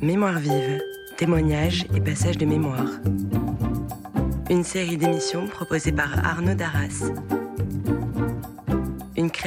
Mémoire 0.00 0.38
vive, 0.38 0.80
témoignages 1.16 1.84
et 1.94 2.00
passages 2.00 2.38
de 2.38 2.46
mémoire. 2.46 3.00
Une 4.48 4.62
série 4.62 4.96
d'émissions 4.96 5.48
proposée 5.48 5.90
par 5.90 6.24
Arnaud 6.24 6.54
Darras 6.54 7.10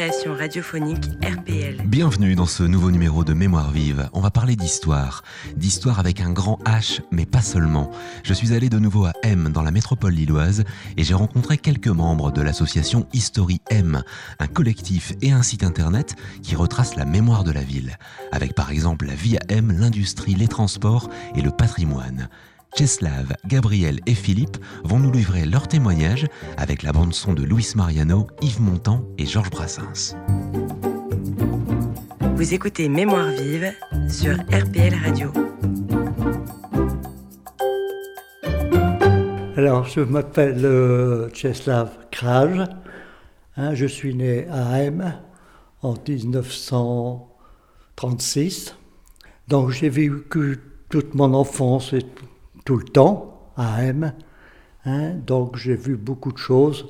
radiophonique 0.10 1.12
RPL. 1.22 1.84
Bienvenue 1.86 2.34
dans 2.34 2.48
ce 2.48 2.64
nouveau 2.64 2.90
numéro 2.90 3.24
de 3.24 3.34
Mémoire 3.34 3.70
vive. 3.72 4.10
On 4.14 4.20
va 4.20 4.32
parler 4.32 4.56
d'histoire. 4.56 5.24
D'histoire 5.56 6.00
avec 6.00 6.22
un 6.22 6.32
grand 6.32 6.58
H, 6.66 7.02
mais 7.12 7.28
pas 7.28 7.42
seulement. 7.42 7.92
Je 8.24 8.34
suis 8.34 8.54
allé 8.54 8.70
de 8.70 8.80
nouveau 8.80 9.06
à 9.06 9.14
M, 9.22 9.50
dans 9.54 9.62
la 9.62 9.70
métropole 9.70 10.14
lilloise, 10.14 10.64
et 10.98 11.04
j'ai 11.04 11.14
rencontré 11.14 11.60
quelques 11.60 11.88
membres 11.88 12.32
de 12.32 12.42
l'association 12.42 13.06
History 13.14 13.62
M, 13.70 14.02
un 14.40 14.48
collectif 14.48 15.14
et 15.22 15.34
un 15.34 15.44
site 15.44 15.64
internet 15.64 16.16
qui 16.42 16.56
retrace 16.56 16.96
la 16.96 17.06
mémoire 17.06 17.44
de 17.44 17.52
la 17.52 17.62
ville, 17.62 18.00
avec 18.32 18.56
par 18.56 18.72
exemple 18.72 19.06
la 19.06 19.14
vie 19.14 19.38
à 19.38 19.42
M, 19.50 19.72
l'industrie, 19.72 20.34
les 20.34 20.48
transports 20.48 21.12
et 21.36 21.44
le 21.44 21.52
patrimoine. 21.52 22.28
Czeslav, 22.76 23.34
Gabriel 23.48 24.00
et 24.06 24.14
Philippe 24.16 24.58
vont 24.84 25.00
nous 25.00 25.12
livrer 25.12 25.46
leurs 25.46 25.68
témoignages 25.68 26.28
avec 26.58 26.84
la 26.84 26.94
bande-son 26.94 27.34
de 27.34 27.44
Luis 27.44 27.74
Mariano, 27.76 28.28
Yves 28.42 28.62
Montand 28.62 29.04
et 29.18 29.26
Georges 29.26 29.50
Brassens. 29.50 30.16
Vous 32.36 32.54
écoutez 32.54 32.88
Mémoire 32.88 33.28
vive 33.28 33.74
sur 34.08 34.36
RPL 34.36 34.96
Radio. 35.04 35.34
Alors, 39.58 39.84
je 39.86 40.00
m'appelle 40.00 40.66
euh, 40.66 41.30
Czeslav 41.32 41.90
Kraj. 42.10 42.70
Hein, 43.58 43.76
je 43.76 43.86
suis 43.86 44.16
né 44.16 44.48
à 44.50 44.82
M 44.82 45.14
en 45.82 45.94
1936. 46.08 48.78
Donc, 49.50 49.72
j'ai 49.72 49.90
vécu 49.90 50.58
toute 50.90 51.16
mon 51.16 51.34
enfance 51.34 51.92
et 51.94 52.06
tout 52.66 52.78
le 52.78 52.84
temps 52.84 53.52
à 53.58 53.84
M. 53.84 54.14
Hein, 54.86 55.14
donc 55.28 55.58
j'ai 55.58 55.76
vu 55.76 55.96
beaucoup 55.96 56.32
de 56.32 56.38
choses 56.38 56.88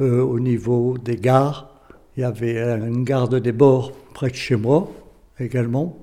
euh, 0.00 0.22
au 0.22 0.38
niveau 0.38 0.96
des 0.98 1.16
gares. 1.16 1.70
Il 2.16 2.20
y 2.20 2.24
avait 2.24 2.60
une 2.78 3.04
gare 3.04 3.28
de 3.28 3.38
débord 3.38 3.92
près 4.14 4.30
de 4.30 4.34
chez 4.34 4.56
moi 4.56 4.90
également. 5.38 5.98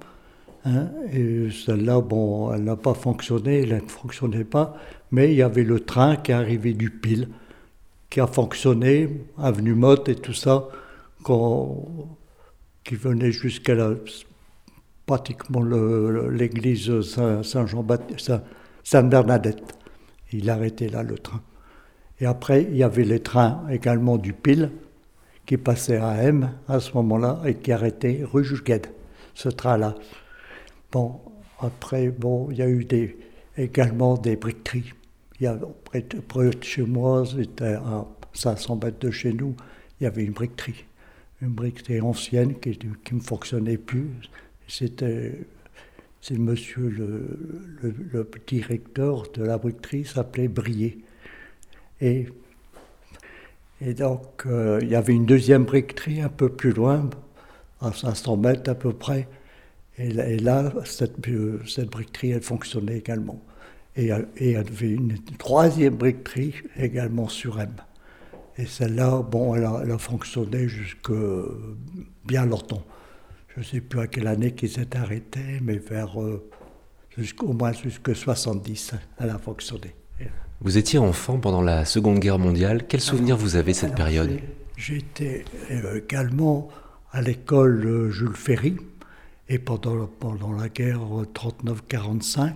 Hein, 0.66 0.88
et 1.12 1.50
celle-là, 1.52 2.02
bon, 2.02 2.54
elle 2.54 2.64
n'a 2.64 2.76
pas 2.76 2.94
fonctionné, 2.94 3.62
elle 3.62 3.76
ne 3.76 3.90
fonctionnait 3.90 4.46
pas, 4.46 4.78
mais 5.12 5.32
il 5.32 5.36
y 5.36 5.42
avait 5.42 5.64
le 5.64 5.80
train 5.80 6.16
qui 6.16 6.32
arrivait 6.32 6.74
du 6.74 6.90
Pile, 6.90 7.30
qui 8.10 8.22
a 8.22 8.28
fonctionné, 8.28 9.10
avenue 9.38 9.74
Motte 9.74 10.08
et 10.08 10.16
tout 10.16 10.34
ça, 10.34 10.70
qui 12.84 12.96
venait 12.96 13.32
jusqu'à 13.32 13.76
pratiquement 15.06 15.64
l'église 15.64 17.02
Saint-Jean-Baptiste. 17.02 18.34
Sainte-Bernadette. 18.84 19.78
Il 20.32 20.50
arrêtait 20.50 20.90
là 20.90 21.04
le 21.04 21.18
train. 21.18 21.42
Et 22.20 22.26
après, 22.26 22.64
il 22.64 22.78
y 22.78 22.84
avait 22.84 23.04
les 23.04 23.20
trains 23.20 23.66
également 23.70 24.18
du 24.18 24.34
Pile 24.34 24.72
qui 25.46 25.58
passaient 25.58 25.98
à 25.98 26.24
M 26.24 26.52
à 26.68 26.80
ce 26.80 26.94
moment-là 26.94 27.42
et 27.46 27.56
qui 27.56 27.72
arrêtaient 27.72 28.22
rue 28.24 28.44
Jusquette, 28.44 28.94
ce 29.34 29.50
train-là. 29.50 29.96
Bon, 30.92 31.20
après, 31.60 32.10
bon, 32.10 32.50
il 32.52 32.58
y 32.58 32.62
a 32.62 32.70
eu 32.70 32.88
également 33.58 34.18
des 34.18 34.36
briqueteries. 34.36 34.94
Il 35.40 35.44
y 35.44 35.48
a, 35.48 35.58
près, 35.84 36.02
de, 36.02 36.64
chez 36.64 36.84
moi, 36.84 37.24
c'était 37.26 37.74
à 37.74 38.06
500 38.34 38.80
mètres 38.84 39.00
de 39.00 39.12
chez 39.12 39.34
nous, 39.34 39.56
il 40.00 40.04
y 40.04 40.08
avait 40.08 40.24
une 40.24 40.34
briqueterie. 40.34 40.86
Une 41.42 41.50
briqueterie 41.50 42.02
ancienne 42.02 42.56
qui 42.60 42.80
ne 43.12 43.20
fonctionnait 43.20 43.78
plus. 43.78 44.10
C'était 44.68 45.46
c'est 46.24 46.38
monsieur 46.38 46.88
le, 46.88 48.30
directeur 48.48 49.24
de 49.34 49.44
la 49.44 49.58
briqueterie 49.58 50.06
s'appelait 50.06 50.48
Brier. 50.48 51.00
Et, 52.00 52.28
et 53.82 53.94
donc, 53.94 54.46
euh, 54.46 54.80
il 54.82 54.88
y 54.88 54.96
avait 54.96 55.14
une 55.14 55.26
deuxième 55.26 55.66
briqueterie 55.66 56.22
un 56.22 56.30
peu 56.30 56.48
plus 56.48 56.72
loin, 56.72 57.10
à 57.82 57.92
500 57.92 58.38
mètres 58.38 58.72
à 58.72 58.76
peu 58.76 58.94
près. 58.94 59.28
Et, 59.98 60.38
là, 60.40 60.72
cette, 60.86 61.28
euh, 61.28 61.60
cette, 61.68 61.90
briqueterie, 61.90 62.32
elle 62.32 62.42
fonctionnait 62.42 63.00
également. 63.00 63.42
Et, 63.98 64.08
et 64.08 64.16
il 64.40 64.52
y 64.52 64.56
avait 64.56 64.92
une 64.92 65.18
troisième 65.38 65.96
briqueterie 65.96 66.56
également 66.78 67.28
sur 67.28 67.60
M. 67.60 67.70
Et 68.58 68.66
celle-là, 68.66 69.22
bon, 69.24 69.56
elle 69.56 69.66
a, 69.66 69.82
elle 69.84 69.92
a 69.92 69.98
fonctionné 69.98 70.70
jusque 70.70 71.12
bien 72.24 72.46
longtemps 72.46 72.86
je 73.56 73.60
ne 73.60 73.66
sais 73.66 73.82
plus 73.82 74.00
à 74.00 74.08
quelle 74.08 74.28
année 74.28 74.52
qu'ils 74.52 74.70
s'est 74.70 74.98
arrêté, 74.98 75.60
mais 75.62 75.78
vers 75.78 76.22
euh, 76.22 76.50
au 77.42 77.54
moins 77.54 77.72
jusqu'à 77.72 78.16
70, 78.16 78.94
elle 79.20 79.30
a 79.30 79.38
fonctionné. 79.38 79.96
Vous 80.62 80.78
étiez 80.78 80.98
enfant 80.98 81.38
pendant 81.38 81.62
la 81.62 81.86
Seconde 81.86 82.20
Guerre 82.20 82.40
mondiale. 82.40 82.86
Quel 82.88 83.02
souvenir 83.02 83.38
vous 83.38 83.56
avez 83.56 83.74
de 83.74 83.78
cette 83.78 83.96
période? 83.96 84.40
J'étais 84.78 85.46
euh, 85.70 86.00
également 86.00 86.70
à 87.12 87.22
l'école 87.22 87.86
euh, 87.86 88.10
Jules 88.10 88.36
Ferry, 88.36 88.78
et 89.50 89.60
pendant, 89.60 90.08
pendant 90.08 90.54
la 90.54 90.70
guerre 90.70 91.02
39-45, 91.36 92.54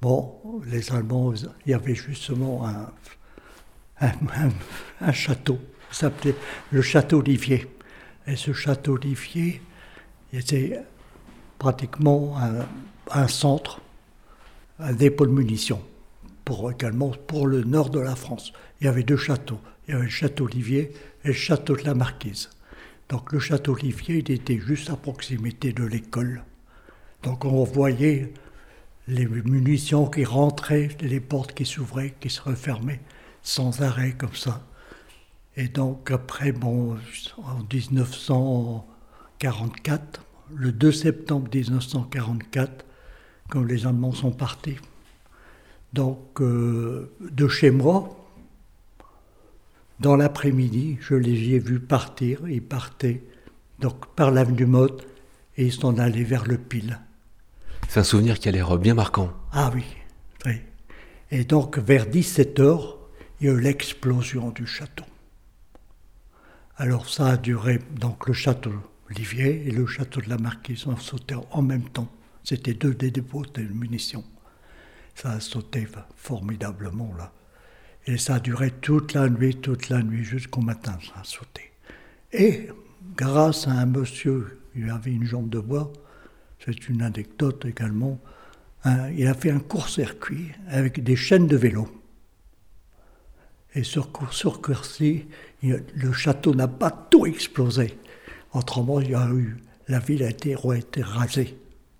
bon, 0.00 0.32
les 0.66 0.92
Allemands, 0.92 1.32
il 1.64 1.70
y 1.70 1.74
avait 1.74 1.94
justement 1.94 2.68
un, 2.68 2.92
un, 4.00 4.50
un 5.00 5.12
château, 5.12 5.58
ça 5.90 6.02
s'appelait 6.02 6.34
le 6.70 6.82
château 6.82 7.18
Olivier. 7.18 7.66
Et 8.28 8.36
ce 8.36 8.52
château 8.52 8.94
Olivier, 8.94 9.62
c'était 10.32 10.80
pratiquement 11.58 12.36
un, 13.10 13.28
centre, 13.28 13.80
un 14.78 14.92
dépôt 14.92 15.26
de 15.26 15.32
munitions, 15.32 15.82
pour, 16.44 16.70
également 16.70 17.10
pour 17.26 17.46
le 17.46 17.64
nord 17.64 17.90
de 17.90 18.00
la 18.00 18.16
France. 18.16 18.52
Il 18.80 18.84
y 18.84 18.88
avait 18.88 19.02
deux 19.02 19.16
châteaux. 19.16 19.60
Il 19.86 19.92
y 19.92 19.94
avait 19.94 20.04
le 20.04 20.10
château 20.10 20.44
Olivier 20.44 20.92
et 21.24 21.28
le 21.28 21.32
château 21.32 21.76
de 21.76 21.82
la 21.82 21.94
Marquise. 21.94 22.50
Donc 23.08 23.32
le 23.32 23.38
château 23.38 23.72
Olivier, 23.72 24.18
il 24.18 24.30
était 24.30 24.58
juste 24.58 24.90
à 24.90 24.96
proximité 24.96 25.72
de 25.72 25.84
l'école. 25.84 26.42
Donc 27.22 27.44
on 27.44 27.64
voyait 27.64 28.32
les 29.08 29.26
munitions 29.26 30.06
qui 30.06 30.24
rentraient, 30.24 30.88
les 31.00 31.20
portes 31.20 31.52
qui 31.52 31.64
s'ouvraient, 31.64 32.14
qui 32.20 32.30
se 32.30 32.40
refermaient, 32.40 33.00
sans 33.42 33.82
arrêt 33.82 34.12
comme 34.12 34.34
ça. 34.34 34.62
Et 35.56 35.68
donc 35.68 36.10
après, 36.10 36.52
bon, 36.52 36.98
en 37.38 37.58
1900 37.72 38.86
44, 39.38 40.22
le 40.54 40.72
2 40.72 40.92
septembre 40.92 41.48
1944, 41.52 42.84
quand 43.48 43.62
les 43.62 43.86
Allemands 43.86 44.12
sont 44.12 44.32
partis. 44.32 44.76
Donc, 45.92 46.40
euh, 46.40 47.10
de 47.20 47.48
chez 47.48 47.70
moi, 47.70 48.16
dans 50.00 50.16
l'après-midi, 50.16 50.98
je 51.00 51.14
les 51.14 51.54
ai 51.54 51.58
vus 51.58 51.80
partir. 51.80 52.48
Ils 52.48 52.62
partaient 52.62 53.22
donc, 53.78 54.06
par 54.14 54.30
l'avenue 54.30 54.66
Motte 54.66 55.06
et 55.56 55.66
ils 55.66 55.72
sont 55.72 55.98
allés 55.98 56.24
vers 56.24 56.46
le 56.46 56.58
Pile. 56.58 56.98
C'est 57.88 58.00
un 58.00 58.04
souvenir 58.04 58.38
qui 58.38 58.48
a 58.48 58.52
l'air 58.52 58.76
bien 58.78 58.94
marquant. 58.94 59.32
Ah 59.52 59.70
oui, 59.74 59.84
oui. 60.44 60.60
Et 61.30 61.44
donc, 61.44 61.78
vers 61.78 62.06
17h, 62.06 62.94
il 63.40 63.46
y 63.46 63.50
a 63.50 63.52
eu 63.52 63.60
l'explosion 63.60 64.50
du 64.50 64.66
château. 64.66 65.04
Alors, 66.76 67.08
ça 67.08 67.28
a 67.28 67.36
duré, 67.36 67.80
donc 67.98 68.26
le 68.26 68.34
château 68.34 68.72
Olivier 69.10 69.66
et 69.66 69.70
le 69.70 69.86
château 69.86 70.20
de 70.20 70.28
la 70.28 70.38
Marquise 70.38 70.86
ont 70.86 70.96
sauté 70.96 71.36
en 71.50 71.62
même 71.62 71.88
temps. 71.88 72.10
C'était 72.42 72.74
deux 72.74 72.94
des 72.94 73.10
dépôts 73.10 73.44
de 73.44 73.62
munitions. 73.62 74.24
Ça 75.14 75.30
a 75.30 75.40
sauté 75.40 75.86
formidablement 76.16 77.14
là. 77.16 77.32
Et 78.06 78.18
ça 78.18 78.36
a 78.36 78.40
duré 78.40 78.70
toute 78.70 79.14
la 79.14 79.28
nuit, 79.28 79.56
toute 79.56 79.88
la 79.88 80.02
nuit, 80.02 80.22
jusqu'au 80.22 80.60
matin, 80.60 80.96
ça 81.02 81.20
a 81.20 81.24
sauté. 81.24 81.72
Et 82.32 82.68
grâce 83.16 83.66
à 83.66 83.72
un 83.72 83.86
monsieur, 83.86 84.60
il 84.76 84.88
avait 84.90 85.12
une 85.12 85.24
jambe 85.24 85.48
de 85.48 85.58
bois, 85.58 85.92
c'est 86.64 86.88
une 86.88 87.02
anecdote 87.02 87.64
également, 87.64 88.20
hein, 88.84 89.10
il 89.10 89.26
a 89.26 89.34
fait 89.34 89.50
un 89.50 89.58
court-circuit 89.58 90.52
avec 90.68 91.02
des 91.02 91.16
chaînes 91.16 91.48
de 91.48 91.56
vélo. 91.56 91.88
Et 93.74 93.82
sur 93.82 94.12
court-circuit, 94.12 95.26
le 95.62 96.12
château 96.12 96.54
n'a 96.54 96.68
pas 96.68 96.90
tout 96.90 97.26
explosé. 97.26 97.98
Autrement, 98.56 99.00
il 99.00 99.10
y 99.10 99.14
a 99.14 99.28
eu, 99.28 99.58
la 99.86 99.98
ville 99.98 100.22
a 100.22 100.30
été, 100.30 100.56
aurait 100.56 100.78
été 100.78 101.02
rasée. 101.02 101.58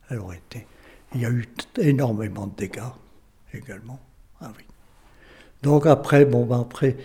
Elle 0.08 0.20
aurait 0.20 0.38
été. 0.38 0.66
Il 1.14 1.20
y 1.20 1.26
a 1.26 1.30
eu 1.30 1.46
énormément 1.76 2.46
de 2.46 2.56
dégâts 2.56 2.80
également. 3.52 4.00
Ah. 4.40 4.50
Donc 5.62 5.84
après, 5.84 6.24
bon, 6.24 6.46
ben 6.46 6.60
après 6.60 6.96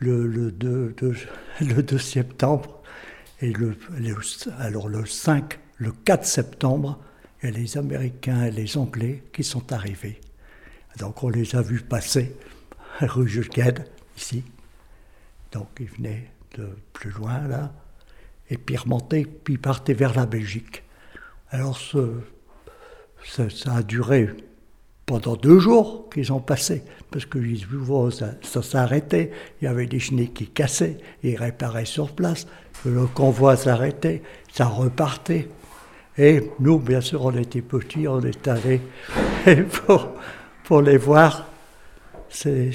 le, 0.00 0.26
le, 0.26 0.50
2, 0.50 0.96
le 1.60 1.82
2 1.84 1.98
septembre, 1.98 2.82
et 3.40 3.52
le, 3.52 3.76
alors 4.58 4.88
le 4.88 5.06
5, 5.06 5.56
le 5.76 5.92
4 5.92 6.24
septembre, 6.24 6.98
il 7.40 7.50
y 7.50 7.52
a 7.52 7.56
les 7.56 7.78
Américains 7.78 8.46
et 8.46 8.50
les 8.50 8.76
Anglais 8.76 9.22
qui 9.32 9.44
sont 9.44 9.72
arrivés. 9.72 10.20
Donc 10.98 11.22
on 11.22 11.28
les 11.28 11.54
a 11.54 11.62
vus 11.62 11.82
passer 11.82 12.34
rue 13.00 13.28
Jules 13.28 13.50
ici. 14.16 14.42
Donc 15.52 15.68
ils 15.78 15.86
venaient 15.86 16.28
de 16.56 16.76
plus 16.92 17.10
loin, 17.10 17.46
là 17.46 17.70
et 18.50 18.56
puis 18.56 18.76
remonter, 18.76 19.24
puis 19.24 19.58
partait 19.58 19.94
vers 19.94 20.14
la 20.14 20.26
Belgique. 20.26 20.82
Alors 21.50 21.78
ça, 21.78 23.74
a 23.74 23.82
duré 23.82 24.28
pendant 25.04 25.36
deux 25.36 25.60
jours 25.60 26.08
qu'ils 26.10 26.32
ont 26.32 26.40
passé, 26.40 26.82
parce 27.10 27.26
que 27.26 27.38
ça, 28.10 28.32
ça 28.42 28.62
s'arrêtait, 28.62 29.30
il 29.60 29.66
y 29.66 29.68
avait 29.68 29.86
des 29.86 30.00
chenilles 30.00 30.32
qui 30.32 30.48
cassaient, 30.48 30.98
ils 31.22 31.36
réparaient 31.36 31.84
sur 31.84 32.12
place, 32.12 32.46
le 32.84 33.06
convoi 33.06 33.56
s'arrêtait, 33.56 34.22
ça 34.52 34.66
repartait. 34.66 35.48
Et 36.18 36.50
nous, 36.58 36.78
bien 36.78 37.00
sûr, 37.00 37.24
on 37.24 37.36
était 37.36 37.62
petits, 37.62 38.08
on 38.08 38.20
est 38.22 38.48
allés 38.48 38.80
pour, 39.86 40.08
pour 40.64 40.82
les 40.82 40.96
voir, 40.96 41.46
ces, 42.28 42.70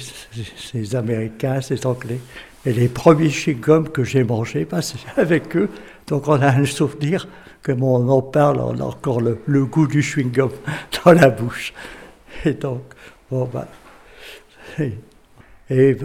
ces, 0.56 0.96
Américains, 0.96 1.60
ces 1.60 1.86
Anglais. 1.86 2.20
Et 2.64 2.72
les 2.72 2.88
premiers 2.88 3.30
chewing 3.30 3.88
que 3.88 4.04
j'ai 4.04 4.24
mangés, 4.24 4.64
bah, 4.64 4.80
avec 5.16 5.56
eux. 5.56 5.68
Donc 6.06 6.28
on 6.28 6.40
a 6.40 6.48
un 6.48 6.64
souvenir, 6.64 7.26
que 7.62 7.72
on 7.72 8.08
en 8.08 8.22
parle, 8.22 8.60
on 8.60 8.78
a 8.78 8.84
encore 8.84 9.20
le, 9.20 9.64
goût 9.64 9.86
du 9.86 10.00
chewing-gum 10.00 10.50
dans 11.04 11.12
la 11.12 11.30
bouche. 11.30 11.72
Et 12.44 12.54
donc, 12.54 12.82
bon, 13.30 13.48
bah, 13.52 13.68
et, 14.78 15.96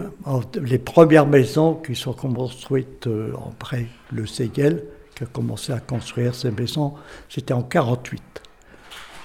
les 0.62 0.78
premières 0.78 1.26
maisons 1.26 1.74
qui 1.74 1.94
sont 1.94 2.14
construites 2.14 3.06
euh, 3.06 3.32
après 3.50 3.86
le 4.12 4.24
Segel, 4.24 4.84
qui 5.14 5.24
a 5.24 5.26
commencé 5.26 5.72
à 5.72 5.80
construire 5.80 6.34
ces 6.34 6.50
maisons, 6.50 6.94
c'était 7.28 7.52
en 7.52 7.62
48. 7.62 8.22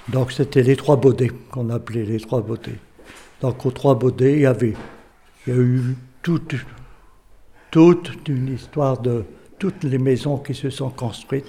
Donc 0.10 0.32
c'était 0.34 0.64
les 0.64 0.76
trois 0.76 0.98
baudets 0.98 1.32
qu'on 1.52 1.70
appelait 1.70 2.04
les 2.04 2.20
trois 2.20 2.42
baudets. 2.42 2.80
Donc 3.42 3.66
aux 3.66 3.72
trois 3.72 3.96
baudets, 3.96 4.34
il 4.34 4.42
y 4.42 4.46
avait, 4.46 4.74
il 5.48 5.54
y 5.54 5.56
a 5.56 5.60
eu 5.60 5.96
toute, 6.22 6.56
toute 7.74 8.28
une 8.28 8.54
histoire 8.54 9.00
de 9.00 9.26
toutes 9.58 9.84
les 9.84 9.98
maisons 9.98 10.38
qui 10.38 10.54
se 10.54 10.70
sont 10.70 10.92
construites. 10.92 11.48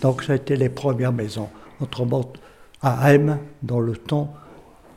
Donc 0.00 0.22
ça 0.22 0.32
a 0.32 0.36
été 0.36 0.56
les 0.56 0.70
premières 0.70 1.12
maisons. 1.12 1.50
Autrement, 1.78 2.32
à 2.80 3.12
M, 3.12 3.38
dans 3.62 3.80
le 3.80 3.94
temps, 3.94 4.32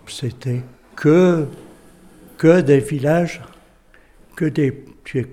c'était 0.08 0.62
que, 0.96 1.46
des 2.42 2.80
villages, 2.80 3.42
que 4.38 4.46
des 4.46 4.86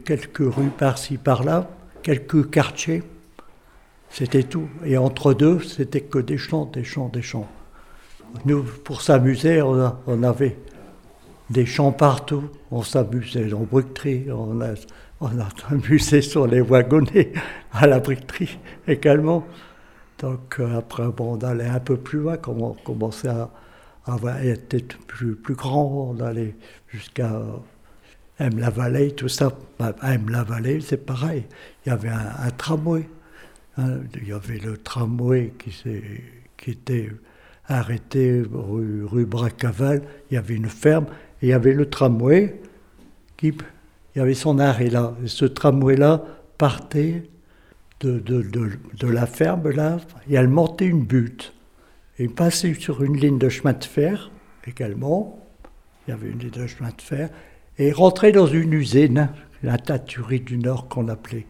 quelques 0.05 0.39
rues 0.39 0.73
par-ci 0.77 1.19
par-là, 1.19 1.71
quelques 2.03 2.51
quartiers. 2.51 3.05
C'était 4.11 4.43
tout. 4.43 4.69
Et 4.85 4.99
entre 4.99 5.35
deux, 5.35 5.61
c'était 5.61 6.01
que 6.01 6.19
des 6.19 6.37
champs, 6.37 6.65
des 6.65 6.83
champs, 6.83 7.09
des 7.09 7.23
champs. 7.23 7.49
Nous, 8.45 8.65
pour 8.65 9.03
s'amuser, 9.03 9.63
on, 9.63 10.23
avait 10.25 10.57
des 11.49 11.65
champs 11.65 11.93
partout. 11.93 12.51
On 12.73 12.83
s'amusait 12.83 13.53
en 13.53 13.61
briqueterie, 13.61 14.27
on 14.33 14.61
a, 14.61 14.75
on 15.23 15.41
a 15.41 15.49
amusé 15.71 16.21
sur 16.21 16.47
les 16.47 16.61
wagonnets 16.61 17.33
à 17.73 17.87
la 17.87 18.01
briqueterie 18.01 18.59
également. 18.87 19.47
Donc 20.19 20.57
euh, 20.61 20.79
après, 20.79 21.09
bon, 21.09 21.39
on 21.39 21.45
allait 21.45 21.67
un 21.67 21.81
peu 21.81 21.97
plus 21.97 22.21
loin, 22.21 22.37
on 22.47 22.75
commençait 22.85 23.29
à, 23.29 23.51
être 24.43 24.99
plus, 25.07 25.37
grand, 25.55 26.15
on 26.17 26.21
allait 26.21 26.55
jusqu'à 26.89 27.41
M-la-Vallée, 28.39 29.13
tout 29.13 29.29
ça. 29.29 29.53
Bah, 29.79 29.95
M-la-Vallée, 30.03 30.81
c'est 30.81 31.05
pareil. 31.07 31.45
Il 31.85 31.91
y 31.91 31.93
avait 31.93 32.09
un 32.09 32.51
tramway 32.57 33.09
Hein, 33.79 34.01
il 34.21 34.29
y 34.29 34.33
avait 34.33 34.59
le 34.59 34.77
tramway 34.77 35.55
qui, 35.59 35.73
qui 36.59 36.71
était 36.71 37.11
arrêté 37.69 38.43
rue, 38.53 39.05
rue, 39.05 39.25
Bracaval, 39.25 40.03
il 40.31 40.35
y 40.35 40.37
avait 40.37 40.55
une 40.55 40.69
ferme, 40.69 41.07
et 41.41 41.47
il 41.47 41.49
y 41.49 41.53
avait 41.55 41.73
le 41.73 41.89
tramway 41.89 42.61
qui 43.39 43.55
il 44.15 44.19
y 44.19 44.23
avait 44.23 44.35
son 44.35 44.59
arrêt 44.59 44.91
là. 44.91 45.15
Et 45.25 45.29
ce 45.29 45.45
tramway-là 45.45 46.23
partait 46.59 47.25
de, 48.01 48.19
de, 48.19 48.43
de, 48.43 49.07
la 49.07 49.27
ferme 49.27 49.71
là, 49.71 49.99
et 50.29 50.35
elle 50.35 50.49
montait 50.49 50.87
une 50.87 51.05
butte. 51.05 51.53
Et 52.19 52.25
il 52.25 52.35
passait 52.35 52.75
sur 52.75 53.03
une 53.03 53.17
ligne 53.17 53.39
de 53.39 53.49
chemin 53.49 53.73
de 53.73 53.85
fer 53.85 54.31
également, 54.67 55.39
il 56.07 56.11
y 56.11 56.15
avait 56.15 56.29
une 56.29 56.39
ligne 56.39 56.51
de 56.51 56.67
chemin 56.67 56.91
de 56.91 57.03
fer, 57.03 57.31
et 57.79 57.93
rentrait 57.93 58.33
dans 58.33 58.47
une 58.47 58.73
usine, 58.73 59.31
la 59.63 59.79
Taturie 59.79 60.41
du 60.41 60.59
Nord 60.59 60.89
qu'on 60.89 61.09
appelait. 61.09 61.47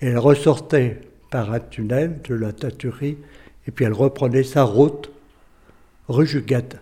Et 0.00 0.08
elle 0.08 0.18
ressortait 0.18 1.00
par 1.30 1.52
un 1.52 1.60
tunnel 1.60 2.20
de 2.22 2.34
la 2.34 2.52
Taturie, 2.52 3.16
et 3.66 3.70
puis 3.70 3.84
elle 3.84 3.94
reprenait 3.94 4.44
sa 4.44 4.62
route 4.62 5.10
rue 6.08 6.26
Jugade. 6.26 6.80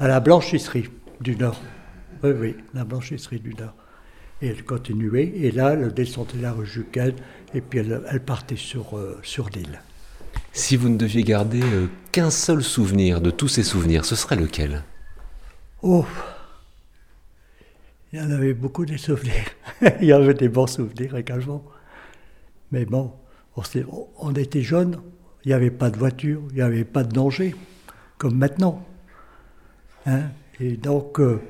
À 0.00 0.08
la 0.08 0.20
blanchisserie 0.20 0.88
du 1.20 1.36
Nord. 1.36 1.60
Oui, 2.22 2.30
oui, 2.30 2.56
la 2.74 2.84
blanchisserie 2.84 3.40
du 3.40 3.54
Nord. 3.54 3.74
Et 4.40 4.48
elle 4.48 4.64
continuait, 4.64 5.32
et 5.34 5.50
là, 5.50 5.72
elle 5.72 5.92
descendait 5.92 6.38
la 6.40 6.52
rue 6.52 6.66
Jugade, 6.66 7.14
et 7.54 7.60
puis 7.60 7.80
elle, 7.80 8.20
partait 8.20 8.56
sur, 8.56 8.96
euh, 8.96 9.18
sur 9.22 9.48
l'île. 9.48 9.80
Si 10.52 10.76
vous 10.76 10.88
ne 10.88 10.96
deviez 10.96 11.22
garder 11.22 11.62
euh, 11.62 11.86
qu'un 12.12 12.30
seul 12.30 12.62
souvenir 12.62 13.20
de 13.20 13.30
tous 13.30 13.48
ces 13.48 13.64
souvenirs, 13.64 14.04
ce 14.04 14.14
serait 14.14 14.36
lequel? 14.36 14.82
Oh 15.82 16.04
Il 18.12 18.20
y 18.20 18.22
en 18.22 18.30
avait 18.30 18.54
beaucoup 18.54 18.84
des 18.84 18.98
souvenirs. 18.98 19.46
Il 20.00 20.06
y 20.06 20.12
avait 20.12 20.34
des 20.34 20.48
bons 20.48 20.66
souvenirs 20.66 21.16
également. 21.16 21.64
Mais 22.70 22.84
bon, 22.84 23.12
on, 24.18 24.32
était 24.34 24.62
jeunes, 24.62 25.00
il 25.44 25.48
n'y 25.48 25.54
avait 25.54 25.70
pas 25.70 25.90
de 25.90 25.98
voiture, 25.98 26.42
il 26.50 26.56
n'y 26.56 26.62
avait 26.62 26.84
pas 26.84 27.02
de 27.02 27.12
danger, 27.12 27.54
comme 28.18 28.36
maintenant. 28.36 28.86
Hein. 30.06 30.24
Et 30.60 30.76
donc, 30.76 31.18
euh, 31.20 31.40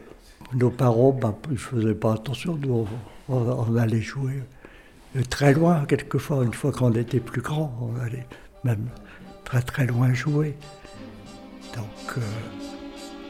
nos 0.54 0.70
parents, 0.70 1.12
ben, 1.12 1.34
ils 1.48 1.52
ne 1.52 1.56
faisaient 1.56 1.94
pas 1.94 2.14
attention, 2.14 2.58
nous, 2.60 2.86
on, 3.28 3.76
allait 3.76 4.00
jouer 4.00 4.42
très 5.30 5.52
loin, 5.52 5.84
quelquefois, 5.86 6.44
une 6.44 6.54
fois 6.54 6.72
qu'on 6.72 6.92
était 6.92 7.20
plus 7.20 7.42
grand, 7.42 7.72
on 7.80 8.00
allait 8.00 8.26
même 8.64 8.88
très 9.44 9.62
très 9.62 9.86
loin 9.86 10.12
jouer. 10.12 10.56
Donc, 11.74 12.18
euh, 12.18 12.20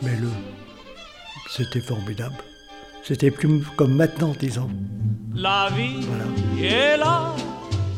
mais 0.03 0.17
le, 0.17 0.29
c'était 1.51 1.81
formidable. 1.81 2.37
C'était 3.03 3.31
plus 3.31 3.63
comme 3.77 3.95
maintenant, 3.95 4.33
disons. 4.39 4.71
La 5.35 5.69
vie 5.71 6.07
est 6.63 6.97
là 6.97 7.35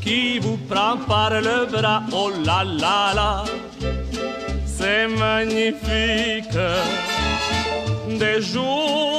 qui 0.00 0.38
vous 0.38 0.56
prend 0.56 0.96
par 0.96 1.31
le 1.31 1.66
bras, 1.66 2.02
oh 2.12 2.31
là 2.44 2.64
là 2.64 3.14
là, 3.14 3.44
c'est 4.64 5.08
magnifique. 5.08 6.58
Des 8.19 8.40
jours 8.40 9.09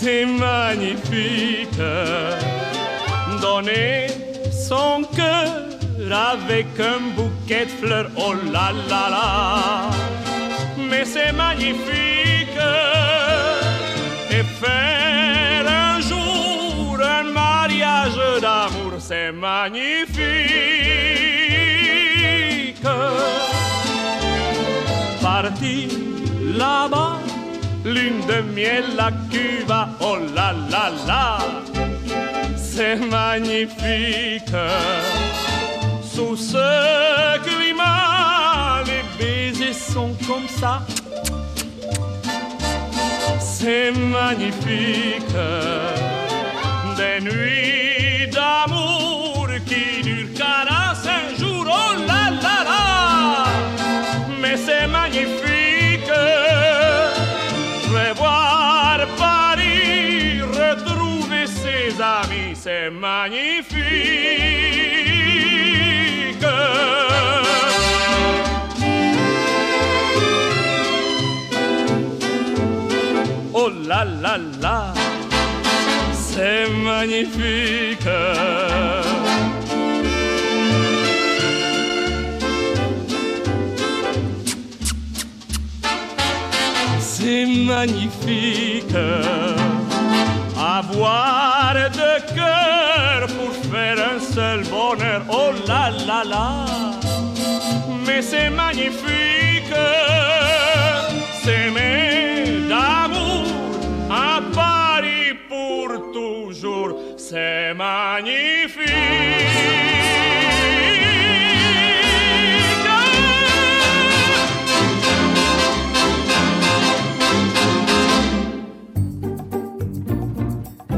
c'est 0.00 0.24
magnifique. 0.24 1.82
Donner 3.42 4.06
son 4.50 5.02
cœur 5.16 5.48
avec 6.32 6.66
un 6.78 7.00
bouquet 7.16 7.66
de 7.66 7.70
fleurs, 7.80 8.10
oh 8.16 8.34
là 8.52 8.72
là 8.88 9.04
là, 9.10 9.90
mais 10.90 11.04
c'est 11.04 11.32
magnifique 11.32 12.08
faire 14.60 15.66
un 15.66 16.00
jour 16.00 16.98
un 17.00 17.24
mariage 17.32 18.18
d'amour, 18.40 18.92
c'est 18.98 19.32
magnifique. 19.32 20.18
Parti 25.22 25.88
là-bas, 26.56 27.18
lune 27.94 28.20
de 28.26 28.40
miel, 28.54 28.84
la 28.96 29.10
Cuba, 29.30 29.88
oh 30.00 30.16
là 30.34 30.52
là 30.70 30.90
là, 31.06 31.38
c'est 32.56 32.96
magnifique. 32.96 34.56
Sous 36.02 36.36
ce 36.36 37.38
climat, 37.46 38.82
les 38.86 39.04
baisers 39.18 39.74
sont 39.74 40.14
comme 40.26 40.48
ça 40.60 40.82
c'est 43.58 43.90
magnifique. 43.92 45.36
Des 46.96 47.20
nuits 47.24 48.30
d'amour 48.30 49.48
qui 49.66 50.02
durent 50.02 50.34
amis, 62.88 62.88
c'est 62.88 62.90
magnifique. 62.90 64.08
la 73.88 74.04
la 74.04 74.36
la, 74.60 74.94
c'est 76.12 76.68
magnifique. 76.68 78.08
Mais 98.06 98.20
c'est 98.20 98.50
magnifique, 98.50 99.72
s'aimer 101.42 102.68
d'amour 102.68 103.46
à 104.10 104.40
Paris 104.54 105.32
pour 105.48 106.12
toujours, 106.12 106.94
c'est 107.16 107.72
magnifique. 107.72 108.88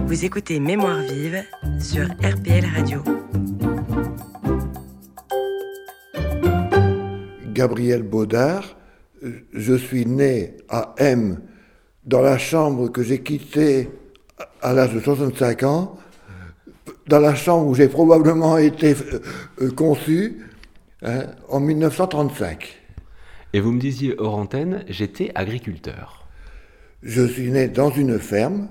Vous 0.06 0.24
écoutez 0.24 0.58
Mémoire 0.58 0.98
vive 0.98 1.44
sur 1.78 2.06
RPL 2.06 2.66
Radio. 2.74 3.29
Gabriel 7.60 8.02
Baudard, 8.02 8.74
je 9.52 9.74
suis 9.74 10.06
né 10.06 10.56
à 10.70 10.94
M, 10.96 11.42
dans 12.06 12.22
la 12.22 12.38
chambre 12.38 12.88
que 12.88 13.02
j'ai 13.02 13.20
quittée 13.20 13.90
à 14.62 14.72
l'âge 14.72 14.94
de 14.94 15.00
65 15.00 15.62
ans, 15.64 15.98
dans 17.06 17.18
la 17.18 17.34
chambre 17.34 17.66
où 17.66 17.74
j'ai 17.74 17.88
probablement 17.88 18.56
été 18.56 18.96
euh, 19.60 19.70
conçu 19.72 20.40
hein, 21.02 21.24
en 21.50 21.60
1935. 21.60 22.78
Et 23.52 23.60
vous 23.60 23.72
me 23.72 23.78
disiez 23.78 24.14
hors 24.16 24.38
antenne, 24.38 24.82
j'étais 24.88 25.30
agriculteur. 25.34 26.26
Je 27.02 27.26
suis 27.26 27.50
né 27.50 27.68
dans 27.68 27.90
une 27.90 28.18
ferme 28.18 28.68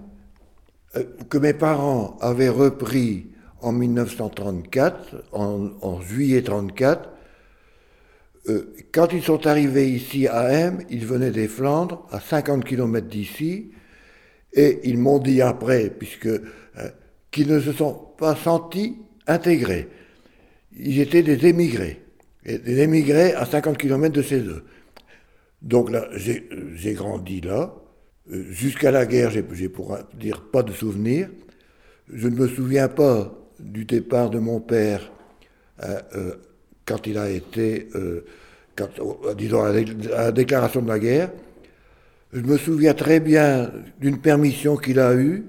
euh, 0.96 1.04
que 1.30 1.38
mes 1.38 1.54
parents 1.54 2.18
avaient 2.22 2.50
repris 2.50 3.28
en 3.62 3.72
1934, 3.72 5.26
en, 5.32 6.02
juillet 6.02 6.42
34. 6.42 7.19
Euh, 8.50 8.74
quand 8.92 9.14
ils 9.14 9.22
sont 9.22 9.46
arrivés 9.46 9.90
ici 9.90 10.28
à 10.28 10.52
M, 10.52 10.80
ils 10.90 11.06
venaient 11.06 11.32
des 11.32 11.48
Flandres, 11.48 12.08
à 12.12 12.20
50 12.20 12.66
km 12.66 13.08
d'ici, 13.08 13.72
et 14.54 14.80
ils 14.84 14.98
m'ont 14.98 15.20
dit 15.20 15.42
après, 15.42 15.90
puisque 15.90 16.26
euh, 16.26 16.40
qu'ils 17.32 17.48
ne 17.48 17.60
se 17.60 17.72
sont 17.72 17.94
pas 18.18 18.36
sentis 18.36 18.98
intégrés. 19.28 19.88
Ils 20.76 21.00
étaient 21.00 21.22
des 21.22 21.46
émigrés, 21.46 22.02
et 22.44 22.58
des 22.58 22.80
émigrés 22.80 23.34
à 23.34 23.46
50 23.46 23.78
km 23.78 24.14
de 24.14 24.22
chez 24.22 24.40
eux. 24.40 24.64
Donc 25.62 25.92
là, 25.92 26.08
j'ai 26.16 26.94
grandi 26.94 27.42
là. 27.42 27.76
Euh, 28.32 28.46
jusqu'à 28.50 28.92
la 28.92 29.06
guerre, 29.06 29.30
j'ai 29.30 29.70
pour 29.70 29.98
dire 30.16 30.50
pas 30.52 30.64
de 30.64 30.72
souvenirs. 30.72 31.30
Je 32.12 32.28
ne 32.28 32.36
me 32.36 32.48
souviens 32.48 32.88
pas 32.88 33.36
du 33.60 33.86
départ 33.86 34.32
de 34.32 34.40
mon 34.40 34.60
père 34.60 35.12
quand 36.90 37.06
il 37.08 37.18
a 37.18 37.30
été, 37.30 37.88
quand, 38.76 38.90
disons, 39.38 39.64
à 39.64 39.72
la 39.72 40.32
déclaration 40.32 40.82
de 40.82 40.88
la 40.88 41.00
guerre. 41.00 41.30
Je 42.34 42.42
me 42.42 42.58
souviens 42.58 42.94
très 42.94 43.20
bien 43.20 43.72
d'une 44.00 44.20
permission 44.20 44.76
qu'il 44.76 45.00
a 45.00 45.14
eue. 45.14 45.46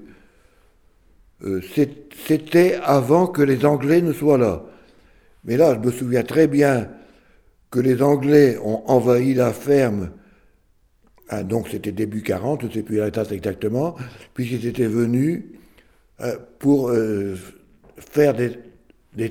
C'était 2.27 2.79
avant 2.83 3.27
que 3.27 3.41
les 3.41 3.65
Anglais 3.65 4.01
ne 4.01 4.13
soient 4.13 4.37
là. 4.37 4.63
Mais 5.43 5.57
là, 5.57 5.73
je 5.73 5.87
me 5.87 5.91
souviens 5.91 6.23
très 6.23 6.47
bien 6.47 6.89
que 7.71 7.79
les 7.79 8.03
Anglais 8.03 8.57
ont 8.63 8.83
envahi 8.87 9.33
la 9.33 9.51
ferme 9.51 10.11
ah, 11.33 11.43
donc 11.43 11.69
c'était 11.69 11.93
début 11.93 12.21
40, 12.21 12.63
je 12.63 12.67
ne 12.67 12.71
sais 12.73 12.83
plus 12.83 12.97
la 12.97 13.09
date 13.09 13.31
exactement, 13.31 13.95
puisqu'ils 14.33 14.67
étaient 14.67 14.85
venus 14.85 15.45
euh, 16.19 16.35
pour 16.59 16.89
euh, 16.89 17.37
faire 17.95 18.33
des, 18.33 18.51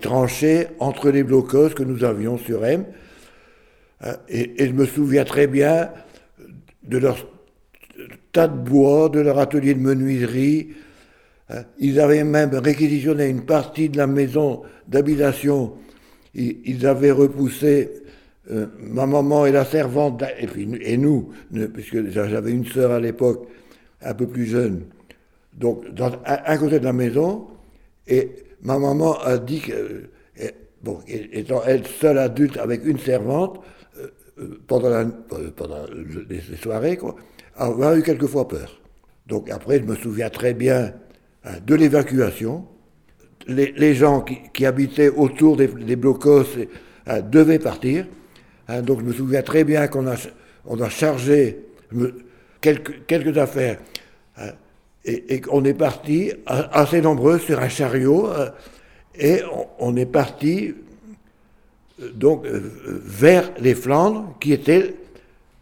tranchées 0.00 0.68
entre 0.78 1.10
les 1.10 1.22
blocos 1.22 1.70
que 1.70 1.82
nous 1.82 2.04
avions 2.04 2.38
sur 2.38 2.64
M. 2.64 2.84
Euh, 4.04 4.14
et, 4.28 4.66
je 4.66 4.72
me 4.72 4.86
souviens 4.86 5.24
très 5.24 5.46
bien 5.46 5.90
de 6.82 6.98
leur 6.98 7.26
tas 8.32 8.48
de 8.48 8.56
bois, 8.56 9.08
de 9.08 9.20
leur 9.20 9.38
atelier 9.38 9.74
de 9.74 9.80
menuiserie. 9.80 10.70
Ils 11.80 11.98
avaient 11.98 12.22
même 12.22 12.54
réquisitionné 12.54 13.26
une 13.26 13.44
partie 13.44 13.88
de 13.88 13.96
la 13.96 14.06
maison 14.06 14.62
d'habitation. 14.86 15.72
Ils 16.34 16.86
avaient 16.86 17.10
repoussé 17.10 17.90
euh, 18.50 18.66
ma 18.78 19.06
maman 19.06 19.46
et 19.46 19.52
la 19.52 19.64
servante, 19.64 20.24
et, 20.40 20.96
nous, 20.96 21.30
puisque 21.72 22.10
j'avais 22.10 22.50
une 22.50 22.66
sœur 22.66 22.90
à 22.90 22.98
l'époque, 22.98 23.46
un 24.02 24.14
peu 24.14 24.26
plus 24.26 24.46
jeune, 24.46 24.86
donc 25.52 25.92
dans 25.92 26.10
un, 26.24 26.56
côté 26.56 26.80
de 26.80 26.84
la 26.84 26.92
maison, 26.92 27.46
et 28.06 28.30
ma 28.62 28.78
maman 28.78 29.18
a 29.20 29.38
dit 29.38 29.60
que, 29.60 30.10
bon, 30.82 31.00
étant 31.06 31.62
elle 31.66 31.86
seule 31.86 32.18
adulte 32.18 32.56
avec 32.56 32.84
une 32.84 32.98
servante, 32.98 33.60
euh, 33.98 34.08
euh, 34.38 34.60
pendant, 34.66 34.90
la, 34.90 35.04
pendant 35.56 35.84
les, 36.28 36.40
soirées, 36.56 36.96
quoi, 36.96 37.16
avoir 37.56 37.94
eu 37.94 38.02
quelquefois 38.02 38.48
peur. 38.48 38.80
Donc 39.26 39.50
après, 39.50 39.78
je 39.78 39.84
me 39.84 39.94
souviens 39.94 40.30
très 40.30 40.54
bien 40.54 40.92
hein, 41.44 41.52
de 41.64 41.74
l'évacuation. 41.74 42.66
Les, 43.46 43.94
gens 43.94 44.24
qui, 44.52 44.66
habitaient 44.66 45.08
autour 45.08 45.56
des, 45.56 45.96
blocos 45.96 46.44
hein, 47.06 47.20
devaient 47.20 47.58
partir. 47.58 48.06
Hein, 48.68 48.82
donc 48.82 49.00
je 49.00 49.04
me 49.04 49.12
souviens 49.12 49.42
très 49.42 49.64
bien 49.64 49.88
qu'on 49.88 50.06
a, 50.06 50.14
on 50.66 50.80
a 50.80 50.88
chargé 50.88 51.64
quelques 52.60 53.38
affaires 53.38 53.78
et, 55.04 55.40
qu'on 55.40 55.64
est 55.64 55.74
parti 55.74 56.32
assez 56.46 57.00
nombreux 57.00 57.38
sur 57.38 57.58
un 57.60 57.68
chariot 57.68 58.26
hein, 58.26 58.50
et 59.18 59.40
on, 59.78 59.96
est 59.96 60.06
parti 60.06 60.74
euh, 62.00 62.10
donc 62.14 62.46
euh, 62.46 62.60
vers 63.04 63.50
les 63.60 63.74
Flandres 63.74 64.34
qui 64.40 64.52
était 64.52 64.94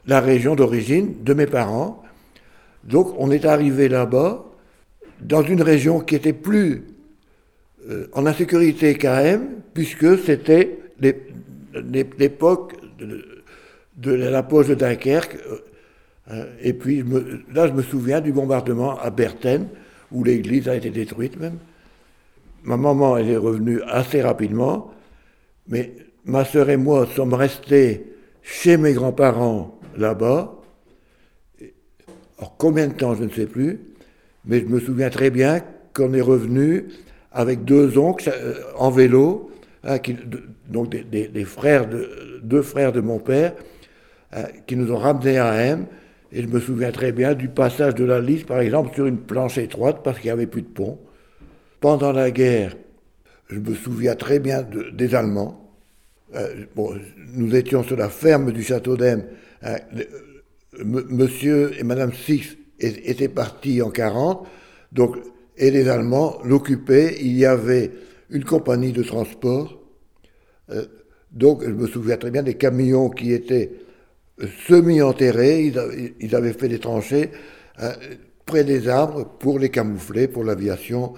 la 0.06 0.20
région 0.20 0.54
d'origine 0.54 1.22
de 1.22 1.34
mes 1.34 1.46
parents. 1.46 2.02
Donc 2.84 3.14
on 3.18 3.30
est 3.30 3.44
arrivé 3.44 3.88
là-bas 3.88 4.44
dans 5.20 5.42
une 5.42 5.62
région 5.62 6.00
qui 6.00 6.14
était 6.14 6.32
plus 6.32 6.84
euh, 7.88 8.08
en 8.12 8.26
insécurité 8.26 8.94
qu'à 8.94 9.22
puisque 9.74 10.18
c'était 10.24 10.78
l'époque 12.18 12.74
de, 12.98 14.12
la 14.12 14.42
poche 14.42 14.68
de 14.68 14.74
Dunkerque. 14.74 15.36
Euh, 16.30 16.46
et 16.60 16.72
puis 16.72 17.04
là, 17.52 17.66
je 17.66 17.72
me 17.72 17.82
souviens 17.82 18.20
du 18.20 18.32
bombardement 18.32 18.98
à 18.98 19.10
Berthen, 19.10 19.68
où 20.12 20.24
l'église 20.24 20.68
a 20.68 20.76
été 20.76 20.90
détruite 20.90 21.38
même. 21.38 21.58
Ma 22.64 22.76
maman, 22.76 23.16
est 23.16 23.36
revenue 23.36 23.80
assez 23.82 24.20
rapidement, 24.20 24.90
mais 25.68 25.94
ma 26.24 26.44
sœur 26.44 26.68
et 26.70 26.76
moi 26.76 27.06
sommes 27.14 27.34
restés 27.34 28.04
chez 28.42 28.76
mes 28.76 28.92
grands-parents 28.92 29.78
là-bas. 29.96 30.54
Alors 32.38 32.56
combien 32.56 32.88
de 32.88 32.94
temps, 32.94 33.14
je 33.14 33.24
ne 33.24 33.30
sais 33.30 33.46
plus, 33.46 33.80
mais 34.44 34.60
je 34.60 34.66
me 34.66 34.80
souviens 34.80 35.10
très 35.10 35.30
bien 35.30 35.60
qu'on 35.94 36.12
est 36.14 36.20
revenu 36.20 36.88
avec 37.32 37.64
deux 37.64 37.98
oncles 37.98 38.32
euh, 38.34 38.54
en 38.76 38.90
vélo, 38.90 39.50
hein, 39.84 39.98
donc 40.68 40.90
des, 40.90 41.44
frères 41.44 41.88
de, 41.88 42.40
deux 42.42 42.62
frères 42.62 42.92
de 42.92 43.00
mon 43.00 43.18
père, 43.18 43.54
euh, 44.34 44.44
qui 44.66 44.76
nous 44.76 44.92
ont 44.92 44.98
ramenés 44.98 45.38
à 45.38 45.54
M. 45.54 45.86
Et 46.32 46.42
je 46.42 46.48
me 46.48 46.60
souviens 46.60 46.92
très 46.92 47.12
bien 47.12 47.34
du 47.34 47.48
passage 47.48 47.94
de 47.94 48.04
la 48.04 48.20
liste, 48.20 48.46
par 48.46 48.60
exemple, 48.60 48.94
sur 48.94 49.06
une 49.06 49.18
planche 49.18 49.58
étroite, 49.58 50.00
parce 50.04 50.18
qu'il 50.18 50.26
n'y 50.26 50.32
avait 50.32 50.46
plus 50.46 50.62
de 50.62 50.68
pont. 50.68 50.98
Pendant 51.80 52.12
la 52.12 52.30
guerre, 52.30 52.76
je 53.48 53.58
me 53.58 53.74
souviens 53.74 54.14
très 54.14 54.38
bien 54.38 54.66
des 54.92 55.14
Allemands. 55.14 55.64
Euh, 56.34 56.66
nous 57.32 57.56
étions 57.56 57.82
sur 57.82 57.96
la 57.96 58.10
ferme 58.10 58.52
du 58.52 58.62
château 58.62 58.96
d'Em. 58.96 59.24
Euh, 59.64 59.78
monsieur 60.84 61.72
et 61.78 61.82
Madame 61.82 62.12
Six 62.12 62.58
étaient 62.78 63.28
partis 63.28 63.80
en 63.80 63.90
40, 63.90 64.46
donc, 64.92 65.16
et 65.56 65.70
les 65.70 65.88
Allemands 65.88 66.38
l'occupaient. 66.44 67.16
Il 67.20 67.36
y 67.36 67.46
avait 67.46 67.90
une 68.30 68.44
compagnie 68.44 68.92
de 68.92 69.02
transport. 69.02 69.80
donc, 71.32 71.64
je 71.64 71.70
me 71.70 71.86
souviens 71.86 72.18
très 72.18 72.30
bien 72.30 72.42
des 72.42 72.54
camions 72.54 73.08
qui 73.08 73.32
étaient 73.32 73.72
semi-enterrés, 74.66 75.72
ils, 76.20 76.34
avaient 76.34 76.52
fait 76.52 76.68
des 76.68 76.78
tranchées 76.78 77.30
euh, 77.82 77.92
près 78.46 78.64
des 78.64 78.88
arbres 78.88 79.24
pour 79.38 79.58
les 79.58 79.68
camoufler, 79.68 80.28
pour 80.28 80.44
l'aviation 80.44 81.14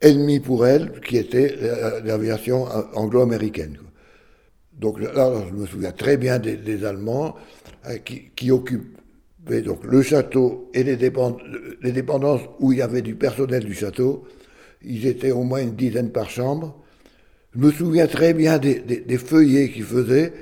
ennemie 0.00 0.40
pour 0.40 0.66
elle, 0.66 1.00
qui 1.00 1.16
était 1.16 1.56
l'aviation 2.04 2.66
anglo-américaine. 2.94 3.78
Donc 4.78 5.00
là, 5.00 5.32
je 5.48 5.54
me 5.54 5.66
souviens 5.66 5.92
très 5.92 6.16
bien 6.16 6.38
des, 6.38 6.84
Allemands 6.84 7.34
euh, 7.88 7.96
qui, 7.98 8.50
occupaient 8.50 9.62
donc, 9.62 9.84
le 9.84 10.02
château 10.02 10.70
et 10.74 10.82
les, 10.82 10.96
dépendances 10.96 12.42
où 12.60 12.72
il 12.72 12.78
y 12.78 12.82
avait 12.82 13.00
du 13.00 13.14
personnel 13.14 13.64
du 13.64 13.74
château. 13.74 14.24
Ils 14.82 15.06
étaient 15.06 15.30
au 15.30 15.44
moins 15.44 15.62
une 15.62 15.74
dizaine 15.74 16.10
par 16.10 16.28
chambre. 16.28 16.76
Je 17.54 17.60
me 17.60 17.70
souviens 17.70 18.06
très 18.06 18.34
bien 18.34 18.58
des, 18.58 18.80
des 18.80 19.18
feuillets 19.18 19.70
qu'ils 19.70 19.84
faisaient. 19.84 20.34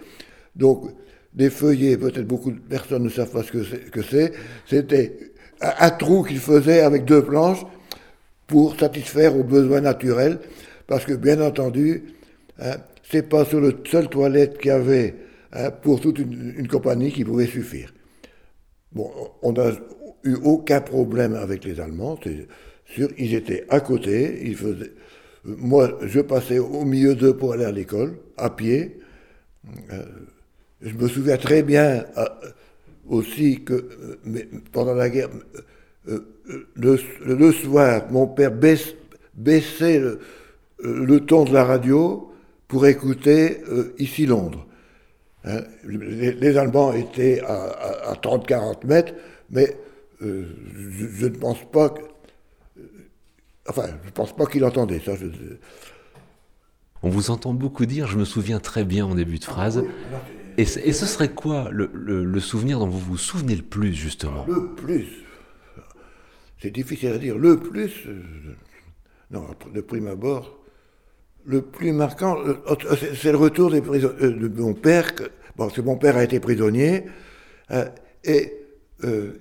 Donc, 0.57 0.91
des 1.35 1.50
feuillets, 1.50 1.97
peut-être 1.97 2.26
beaucoup 2.26 2.53
de 2.53 2.61
personnes 2.61 3.05
ne 3.05 3.09
savent 3.09 3.31
pas 3.31 3.43
ce 3.43 3.50
que 3.50 4.03
c'est, 4.03 4.33
c'était 4.67 5.35
un, 5.61 5.91
trou 5.91 6.23
qu'il 6.23 6.38
faisait 6.38 6.81
avec 6.81 7.05
deux 7.05 7.23
planches 7.23 7.64
pour 8.47 8.79
satisfaire 8.79 9.37
aux 9.37 9.43
besoins 9.43 9.81
naturels, 9.81 10.38
parce 10.87 11.05
que 11.05 11.14
bien 11.14 11.41
entendu, 11.41 12.05
hein, 12.61 12.76
c'est 13.03 13.29
pas 13.29 13.45
sur 13.45 13.61
le 13.61 13.75
seul 13.91 14.09
toilette 14.09 14.59
qu'il 14.59 14.69
y 14.69 14.71
avait 14.71 15.14
hein, 15.53 15.71
pour 15.71 16.00
toute 16.00 16.19
une, 16.19 16.69
compagnie 16.69 17.11
qui 17.11 17.25
pouvait 17.25 17.47
suffire. 17.47 17.93
Bon, 18.93 19.11
on 19.43 19.53
n'a 19.53 19.73
eu 20.23 20.37
aucun 20.43 20.81
problème 20.81 21.35
avec 21.35 21.64
les 21.64 21.81
Allemands, 21.81 22.19
c'est 22.23 22.47
sûr, 22.87 23.09
ils 23.19 23.35
étaient 23.35 23.64
à 23.71 23.81
côté, 23.81 24.41
ils 24.45 24.57
faisaient. 24.57 24.93
Moi, 25.45 25.99
je 26.03 26.21
passais 26.21 26.59
au 26.59 26.85
milieu 26.85 27.14
d'eux 27.14 27.37
pour 27.37 27.53
aller 27.53 27.64
à 27.64 27.73
l'école, 27.73 28.17
à 28.38 28.49
pied. 28.49 28.99
Euh, 29.93 30.03
je 30.85 30.95
me 30.95 31.09
souviens 31.09 31.37
très 31.37 31.62
bien 31.62 32.05
euh, 32.17 32.26
aussi 33.09 33.64
que 33.64 33.73
euh, 33.73 34.43
pendant 34.73 34.95
la 34.95 35.09
guerre, 35.09 35.31
le, 36.76 37.53
soir, 37.53 38.03
mon 38.11 38.26
père 38.26 38.53
baissait 38.53 40.03
le, 40.79 41.21
ton 41.21 41.45
de 41.45 41.53
la 41.55 41.64
radio 41.64 42.31
pour 42.69 42.87
écouter 42.87 43.61
ici 43.99 44.26
Londres. 44.26 44.67
Hein, 45.45 45.62
les, 45.87 46.59
Allemands 46.59 46.93
étaient 46.93 47.41
à, 47.41 48.12
30-40 48.23 48.87
mètres, 48.87 49.14
mais 49.50 49.75
je, 50.21 51.26
ne 51.26 51.37
pense 51.37 51.59
pas 51.73 51.88
que. 51.88 52.03
Enfin, 53.67 53.85
je 54.03 54.09
ne 54.09 54.12
pense 54.12 54.37
pas 54.37 54.45
qu'il 54.45 54.64
entendait 54.64 55.00
ça. 55.00 55.12
On 57.03 57.09
vous 57.09 57.31
entend 57.31 57.53
beaucoup 57.53 57.85
dire, 57.85 58.07
je 58.07 58.17
me 58.17 58.25
souviens 58.25 58.61
très 58.61 58.85
bien 58.85 59.05
en 59.05 59.14
début 59.14 59.38
de 59.38 59.45
phrase. 59.45 59.85
Et, 60.56 60.64
ce 60.64 61.06
serait 61.06 61.30
quoi 61.30 61.68
le, 61.70 62.40
souvenir 62.40 62.78
dont 62.78 62.87
vous 62.87 62.99
vous 62.99 63.16
souvenez 63.16 63.56
le 63.56 63.62
plus, 63.62 63.92
justement? 63.92 64.44
Le 64.46 64.68
plus 64.75 65.25
C'est 66.61 66.70
difficile 66.70 67.11
à 67.11 67.18
dire. 67.18 67.37
Le 67.37 67.58
plus 67.58 68.06
euh, 68.06 68.23
Non, 69.30 69.46
de 69.73 69.80
prime 69.80 70.06
abord, 70.06 70.58
le 71.44 71.62
plus 71.62 71.92
marquant, 71.92 72.38
euh, 72.46 72.54
oh, 72.68 72.76
c'est 73.20 73.32
le 73.32 73.38
retour 73.38 73.70
des 73.70 73.80
euh, 73.80 74.30
de 74.30 74.49
mon 74.61 74.75
père. 74.75 75.11
Bon, 75.56 75.68
que 75.68 75.80
mon 75.80 75.96
père 75.96 76.16
a 76.16 76.25
été 76.25 76.40
prisonnier, 76.40 77.04
et 78.25 78.52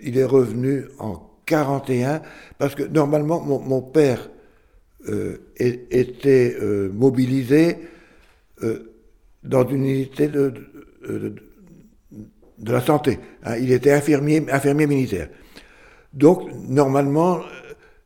il 0.04 0.18
est 0.18 0.26
revenu 0.26 0.86
en 1.00 1.32
41, 1.46 2.22
parce 2.60 2.76
que 2.76 2.84
normalement, 2.84 3.42
mon, 3.42 3.82
père 3.82 4.30
était 5.58 6.56
mobilisé 6.94 7.78
dans 9.44 9.68
une 9.68 9.86
unité 9.86 10.28
de, 10.28 10.54
la 12.72 12.82
santé. 12.82 13.20
Hein. 13.44 13.58
il 13.58 13.72
était 13.72 13.92
infirmier, 13.92 14.42
militaire. 14.88 15.30
Donc, 16.14 16.50
normalement, 16.68 17.40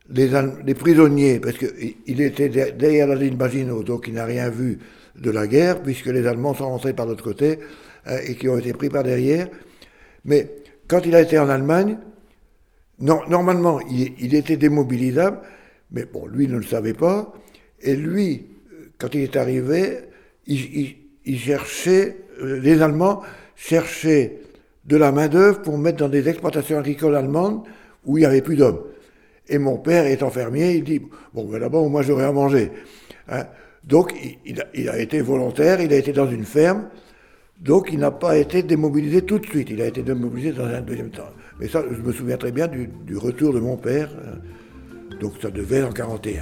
les, 0.10 0.74
prisonniers, 0.74 1.39
parce 1.39 1.58
qu'il 1.58 2.22
était 2.22 2.50
derrière 2.50 3.08
la 3.08 3.16
ligne 3.16 3.36
Maginot, 3.36 3.84
donc 3.84 4.06
il 4.08 4.13
n'a 4.13 4.25
rien 4.25 4.50
vu 4.50 4.80
de 5.16 5.32
la 5.32 5.48
guerre, 5.48 5.82
puisque 5.82 6.08
les 6.08 6.25
Allemands 6.25 6.54
sont 6.54 6.70
rentrés 6.70 6.94
par 6.94 7.06
l'autre 7.06 7.24
côté 7.24 7.60
hein, 8.06 8.18
et 8.25 8.36
qui 8.36 8.48
ont 8.48 8.58
été 8.58 8.74
pris 8.74 8.89
par 8.89 9.04
derrière. 9.04 9.48
Mais 10.24 10.50
quand 10.88 11.06
il 11.06 11.16
a 11.16 11.22
été 11.22 11.38
en 11.38 11.50
Allemagne, 11.50 11.98
normalement, 13.00 13.80
il, 13.89 14.34
était 14.36 14.58
démobilisable, 14.58 15.42
mais 15.92 16.06
bon, 16.06 16.27
lui 16.27 16.48
ne 16.48 16.58
le 16.58 16.63
savait 16.63 16.94
pas. 16.94 17.34
Et 17.82 17.96
lui, 17.96 18.48
quand 18.98 19.13
il 19.13 19.22
est 19.22 19.36
arrivé, 19.36 20.00
il 20.48 21.06
cherchait 21.36 22.17
euh, 22.41 22.60
les 22.60 22.81
Allemands 22.81 23.22
cherchaient 23.55 24.39
de 24.86 24.98
la 24.98 25.12
main-d'œuvre 25.12 25.62
pour 25.62 25.77
mettre 25.77 25.98
dans 25.98 26.10
des 26.10 26.29
exploitations 26.29 26.77
agricoles 26.77 27.15
allemandes 27.15 27.63
où 28.05 28.17
il 28.17 28.22
n'y 28.22 28.25
avait 28.25 28.41
plus 28.41 28.55
d'hommes. 28.55 28.81
Et 29.50 29.57
mon 29.57 29.77
père 29.77 30.05
étant 30.05 30.29
fermier, 30.29 30.75
il 30.75 30.84
dit 30.84 31.01
Bon, 31.34 31.46
ben 31.46 31.60
là-bas, 31.60 31.81
moi 31.81 32.01
j'aurais 32.01 32.25
à 32.25 32.31
manger. 32.31 32.72
Hein. 33.29 33.46
donc 33.84 34.13
il, 34.46 34.89
a, 34.89 35.00
été 35.00 35.19
volontaire, 35.19 35.81
il 35.81 35.92
a 35.92 35.98
été 35.98 36.13
dans 36.13 36.29
une 36.29 36.46
ferme, 36.46 36.87
donc 37.59 37.90
il 37.92 38.00
n'a 38.00 38.11
pas 38.11 38.37
été 38.37 38.63
démobilisé 38.63 39.24
tout 39.24 39.40
de 39.40 39.46
suite, 39.46 39.70
il 39.70 39.81
a 39.81 39.87
été 39.87 40.01
démobilisé 40.01 40.53
dans 40.53 40.66
un 40.66 40.81
deuxième 40.81 41.09
temps. 41.09 41.29
Mais 41.59 41.68
ça, 41.68 41.83
je 41.92 42.01
me 42.01 42.13
souviens 42.13 42.37
très 42.37 42.53
bien 42.53 42.68
du, 42.68 43.18
retour 43.18 43.53
de 43.53 43.59
mon 43.59 43.75
père, 43.75 44.09
hein. 44.25 44.37
donc 45.20 45.33
ça 45.42 45.50
devait 45.50 45.77
être 45.77 45.90
en 45.90 45.92
41. 45.92 46.42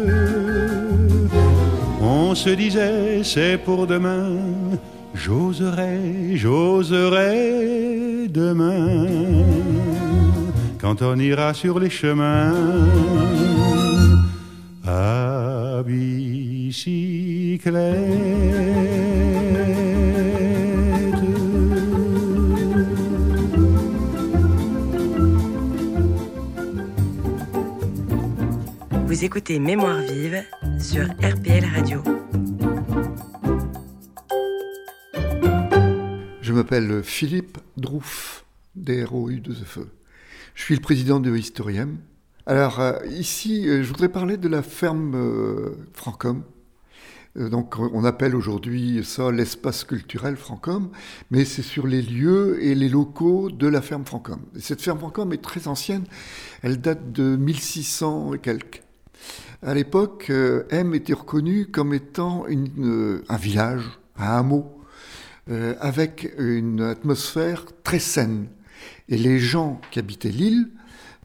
on 2.31 2.35
se 2.35 2.49
disait 2.51 3.23
c'est 3.25 3.57
pour 3.57 3.85
demain, 3.87 4.39
j'oserai, 5.13 6.37
j'oserai 6.37 8.29
demain, 8.29 9.05
quand 10.79 11.01
on 11.01 11.19
ira 11.19 11.53
sur 11.53 11.77
les 11.77 11.89
chemins 11.89 12.53
à 14.87 15.83
bicyclette. 15.85 17.67
Vous 29.05 29.25
écoutez 29.25 29.59
Mémoire 29.59 29.99
vive 29.99 30.41
sur 30.81 31.05
RPL 31.21 31.63
Radio. 31.75 32.01
Je 36.41 36.53
m'appelle 36.53 37.03
Philippe 37.03 37.59
Drouf, 37.77 38.45
des 38.75 39.03
ROU 39.03 39.39
de 39.41 39.53
The 39.53 39.63
Feu. 39.63 39.87
Je 40.55 40.63
suis 40.63 40.73
le 40.73 40.81
président 40.81 41.19
de 41.19 41.35
Historiem, 41.35 41.99
Alors 42.47 42.79
euh, 42.79 42.93
ici, 43.11 43.69
euh, 43.69 43.83
je 43.83 43.87
voudrais 43.89 44.09
parler 44.09 44.37
de 44.37 44.47
la 44.47 44.63
ferme 44.63 45.13
euh, 45.15 45.75
Francom. 45.93 46.43
Donc 47.35 47.79
on 47.79 48.03
appelle 48.03 48.35
aujourd'hui 48.35 49.05
ça 49.05 49.31
l'espace 49.31 49.83
culturel 49.83 50.35
Francom, 50.35 50.89
mais 51.29 51.45
c'est 51.45 51.61
sur 51.61 51.87
les 51.87 52.01
lieux 52.01 52.61
et 52.61 52.75
les 52.75 52.89
locaux 52.89 53.49
de 53.49 53.67
la 53.67 53.81
ferme 53.81 54.03
Francom. 54.03 54.41
Et 54.55 54.59
cette 54.59 54.81
ferme 54.81 54.97
Francom 54.97 55.31
est 55.31 55.41
très 55.41 55.67
ancienne, 55.67 56.03
elle 56.63 56.81
date 56.81 57.11
de 57.11 57.37
1600 57.37 58.33
et 58.33 58.39
quelques. 58.39 58.81
À 59.63 59.75
l'époque, 59.75 60.31
euh, 60.31 60.63
M 60.71 60.95
était 60.95 61.13
reconnu 61.13 61.67
comme 61.67 61.93
étant 61.93 62.45
euh, 62.49 63.23
un 63.29 63.37
village, 63.37 63.83
un 64.17 64.37
hameau, 64.37 64.81
euh, 65.51 65.75
avec 65.79 66.33
une 66.39 66.81
atmosphère 66.81 67.65
très 67.83 67.99
saine. 67.99 68.47
Et 69.07 69.19
les 69.19 69.37
gens 69.37 69.79
qui 69.91 69.99
habitaient 69.99 70.31
l'île 70.31 70.67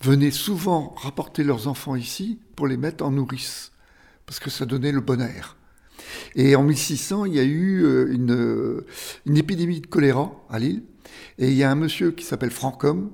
venaient 0.02 0.30
souvent 0.30 0.94
rapporter 0.98 1.44
leurs 1.44 1.66
enfants 1.66 1.94
ici 1.94 2.38
pour 2.56 2.66
les 2.66 2.76
mettre 2.76 3.06
en 3.06 3.10
nourrice, 3.10 3.72
parce 4.26 4.38
que 4.38 4.50
ça 4.50 4.66
donnait 4.66 4.92
le 4.92 5.00
bon 5.00 5.22
air. 5.22 5.56
Et 6.34 6.56
en 6.56 6.62
1600, 6.62 7.24
il 7.24 7.34
y 7.36 7.40
a 7.40 7.44
eu 7.44 8.12
une, 8.12 8.84
épidémie 9.34 9.80
de 9.80 9.86
choléra 9.86 10.30
à 10.50 10.58
Lille. 10.58 10.82
Et 11.38 11.48
il 11.48 11.54
y 11.54 11.62
a 11.62 11.70
un 11.70 11.74
monsieur 11.74 12.10
qui 12.10 12.24
s'appelle 12.24 12.50
Francom 12.50 13.10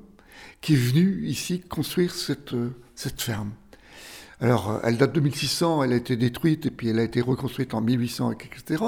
qui 0.60 0.74
est 0.74 0.76
venu 0.76 1.24
ici 1.26 1.60
construire 1.60 2.12
cette 2.12 3.20
ferme. 3.20 3.52
Alors, 4.42 4.72
euh, 4.72 4.78
elle 4.82 4.96
date 4.96 5.12
de 5.12 5.20
1600, 5.20 5.84
elle 5.84 5.92
a 5.92 5.96
été 5.96 6.16
détruite 6.16 6.66
et 6.66 6.72
puis 6.72 6.88
elle 6.88 6.98
a 6.98 7.04
été 7.04 7.20
reconstruite 7.20 7.74
en 7.74 7.80
1800, 7.80 8.32
etc. 8.32 8.82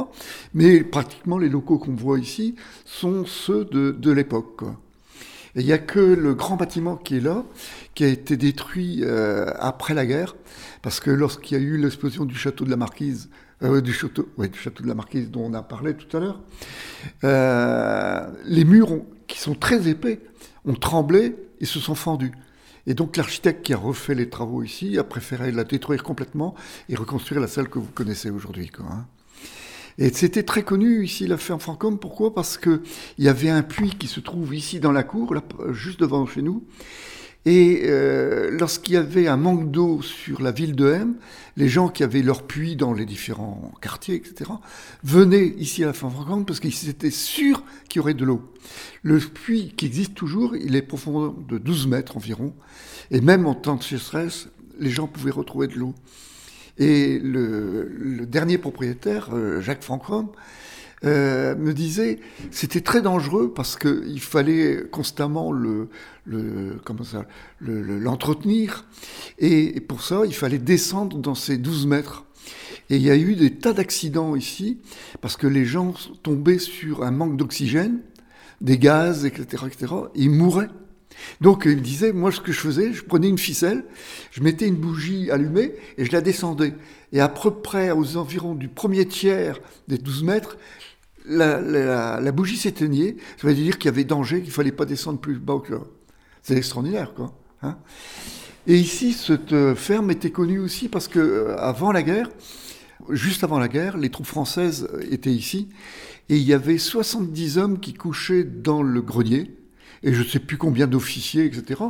Mais 0.52 0.82
pratiquement 0.82 1.38
les 1.38 1.48
locaux 1.48 1.78
qu'on 1.78 1.94
voit 1.94 2.18
ici 2.18 2.56
sont 2.84 3.24
ceux 3.24 3.64
de, 3.64 4.10
l'époque. 4.10 4.62
il 5.54 5.64
n'y 5.64 5.72
a 5.72 5.78
que 5.78 6.00
le 6.00 6.34
grand 6.34 6.56
bâtiment 6.56 6.96
qui 6.96 7.18
est 7.18 7.20
là, 7.20 7.44
qui 7.94 8.02
a 8.02 8.08
été 8.08 8.36
détruit 8.36 9.02
euh, 9.04 9.46
après 9.60 9.94
la 9.94 10.06
guerre, 10.06 10.34
parce 10.82 10.98
que 10.98 11.12
lorsqu'il 11.12 11.56
y 11.56 11.60
a 11.60 11.62
eu 11.62 11.76
l'explosion 11.76 12.24
du 12.24 12.34
château 12.34 12.64
de 12.64 12.70
la 12.70 12.76
Marquise, 12.76 13.30
euh, 13.62 13.80
du, 13.80 13.92
château, 13.92 14.28
du 14.36 14.58
château 14.58 14.82
de 14.82 14.88
la 14.88 14.96
Marquise 14.96 15.30
dont 15.30 15.44
on 15.44 15.54
a 15.54 15.62
parlé 15.62 15.94
tout 15.94 16.16
à 16.16 16.20
l'heure, 16.20 16.40
les 18.44 18.64
murs 18.64 19.02
qui 19.28 19.38
sont 19.38 19.54
très 19.54 19.86
épais 19.86 20.18
ont 20.64 20.74
tremblé 20.74 21.36
et 21.60 21.64
se 21.64 21.78
sont 21.78 21.94
fendus. 21.94 22.32
Et 22.86 22.94
donc 22.94 23.16
l'architecte 23.16 23.64
qui 23.64 23.72
a 23.72 23.78
refait 23.78 24.14
les 24.14 24.28
travaux 24.28 24.62
ici 24.62 24.98
a 24.98 25.04
préféré 25.04 25.52
la 25.52 25.64
détruire 25.64 26.02
complètement 26.02 26.54
et 26.88 26.96
reconstruire 26.96 27.40
la 27.40 27.46
salle 27.46 27.68
que 27.68 27.78
vous 27.78 27.90
connaissez 27.94 28.30
aujourd'hui. 28.30 28.70
hein. 28.80 29.06
Et 29.96 30.10
c'était 30.12 30.42
très 30.42 30.64
connu 30.64 31.04
ici, 31.04 31.26
la 31.26 31.38
ferme 31.38 31.60
Francom. 31.60 31.98
Pourquoi? 31.98 32.34
Parce 32.34 32.58
qu'il 32.58 32.80
y 33.18 33.28
avait 33.28 33.48
un 33.48 33.62
puits 33.62 33.94
qui 33.96 34.08
se 34.08 34.20
trouve 34.20 34.54
ici 34.54 34.80
dans 34.80 34.90
la 34.90 35.04
cour, 35.04 35.34
là, 35.34 35.42
juste 35.70 36.00
devant 36.00 36.26
chez 36.26 36.42
nous. 36.42 36.64
Et 37.46 37.82
euh, 37.84 38.50
lorsqu'il 38.50 38.94
y 38.94 38.96
avait 38.96 39.28
un 39.28 39.36
manque 39.36 39.70
d'eau 39.70 40.00
sur 40.00 40.40
la 40.40 40.50
ville 40.50 40.74
de 40.74 40.90
M, 40.90 41.14
les 41.56 41.68
gens 41.68 41.88
qui 41.88 42.02
avaient 42.02 42.22
leur 42.22 42.42
puits 42.42 42.74
dans 42.74 42.94
les 42.94 43.04
différents 43.04 43.70
quartiers, 43.82 44.14
etc., 44.14 44.50
venaient 45.02 45.48
ici 45.58 45.84
à 45.84 45.88
la 45.88 45.92
ferme 45.92 46.12
Francom 46.12 46.46
parce 46.46 46.58
qu'ils 46.58 46.88
étaient 46.88 47.10
sûrs 47.10 47.62
qu'il 47.88 48.00
y 48.00 48.02
aurait 48.02 48.14
de 48.14 48.24
l'eau. 48.24 48.42
Le 49.02 49.18
puits 49.18 49.74
qui 49.76 49.84
existe 49.84 50.14
toujours, 50.14 50.56
il 50.56 50.74
est 50.74 50.82
profond 50.82 51.34
de 51.48 51.58
12 51.58 51.86
mètres 51.86 52.16
environ. 52.16 52.54
Et 53.10 53.20
même 53.20 53.46
en 53.46 53.54
temps 53.54 53.76
de 53.76 53.82
sécheresse, 53.82 54.48
les 54.78 54.90
gens 54.90 55.06
pouvaient 55.06 55.30
retrouver 55.30 55.66
de 55.66 55.74
l'eau. 55.74 55.94
Et 56.78 57.18
le, 57.18 58.24
dernier 58.26 58.58
propriétaire, 58.58 59.28
euh, 59.32 59.60
Jacques 59.60 59.84
Francom, 59.84 60.28
euh, 61.04 61.54
me 61.56 61.72
disait 61.74 62.18
c'était 62.50 62.80
très 62.80 63.02
dangereux 63.02 63.52
parce 63.54 63.76
qu'il 63.76 64.20
fallait 64.20 64.84
constamment 64.90 65.52
le, 65.52 65.88
comment 66.84 67.04
ça 67.04 67.26
le- 67.60 67.82
le- 67.82 67.98
l'entretenir. 67.98 68.84
Et, 69.38 69.80
pour 69.80 70.02
ça 70.02 70.22
il 70.24 70.34
fallait 70.34 70.58
descendre 70.58 71.18
dans 71.18 71.34
ces 71.34 71.58
12 71.58 71.86
mètres. 71.86 72.24
Et 72.90 72.96
il 72.96 73.02
y 73.02 73.10
a 73.10 73.16
eu 73.16 73.34
des 73.34 73.50
tas 73.54 73.72
d'accidents 73.72 74.36
ici 74.36 74.78
parce 75.20 75.36
que 75.36 75.46
les 75.46 75.64
gens 75.64 75.94
tombés 76.22 76.58
sur 76.58 77.02
un 77.04 77.10
manque 77.10 77.36
d'oxygène 77.36 78.00
des 78.60 78.78
gaz 78.78 79.24
etc 79.26 79.64
etc 79.66 79.92
et 80.14 80.22
ils 80.22 80.30
mouraient. 80.30 80.68
Donc 81.40 81.62
il 81.66 81.76
me 81.76 81.80
disait, 81.80 82.12
moi 82.12 82.32
ce 82.32 82.40
que 82.40 82.50
je 82.52 82.58
faisais, 82.58 82.92
je 82.92 83.04
prenais 83.04 83.28
une 83.28 83.38
ficelle, 83.38 83.84
je 84.32 84.42
mettais 84.42 84.66
une 84.66 84.74
bougie 84.76 85.30
allumée 85.30 85.72
et 85.96 86.04
je 86.04 86.10
la 86.12 86.20
descendais. 86.20 86.74
Et 87.12 87.20
à 87.20 87.28
peu 87.28 87.52
près 87.52 87.92
aux 87.92 88.16
environs 88.16 88.54
du 88.56 88.68
premier 88.68 89.06
tiers 89.06 89.60
des 89.86 89.96
12 89.96 90.24
mètres, 90.24 90.56
la, 91.24 92.32
bougie 92.32 92.56
s'éteignait. 92.56 93.16
Ça 93.40 93.46
veut 93.46 93.54
dire 93.54 93.78
qu'il 93.78 93.86
y 93.86 93.94
avait 93.94 94.04
danger, 94.04 94.42
qu'il 94.42 94.52
fallait 94.52 94.72
pas 94.72 94.84
descendre 94.84 95.18
plus 95.18 95.38
bas 95.38 95.60
que 95.64 95.74
là. 95.74 95.80
C'est 96.42 96.56
extraordinaire, 96.56 97.14
quoi. 97.14 97.32
hein. 97.62 97.78
et 98.66 98.76
ici, 98.76 99.14
cette 99.14 99.52
euh, 99.54 99.74
ferme 99.74 100.10
était 100.10 100.30
connue 100.30 100.58
aussi 100.58 100.88
parce 100.88 101.08
que 101.08 101.18
euh, 101.18 101.56
avant 101.56 101.90
la 101.90 102.02
guerre, 102.02 102.28
juste 103.08 103.44
avant 103.44 103.58
la 103.58 103.68
guerre, 103.68 103.96
les 103.96 104.10
troupes 104.10 104.26
françaises 104.26 104.86
euh, 104.92 105.00
étaient 105.10 105.32
ici 105.32 105.70
et 106.28 106.36
il 106.36 106.42
y 106.42 106.52
avait 106.52 106.76
70 106.76 107.56
hommes 107.56 107.80
qui 107.80 107.94
couchaient 107.94 108.44
dans 108.44 108.82
le 108.82 109.00
grenier 109.00 109.56
et 110.02 110.12
je 110.12 110.22
ne 110.22 110.26
sais 110.26 110.38
plus 110.38 110.58
combien 110.58 110.86
d'officiers, 110.86 111.46
etc. 111.46 111.80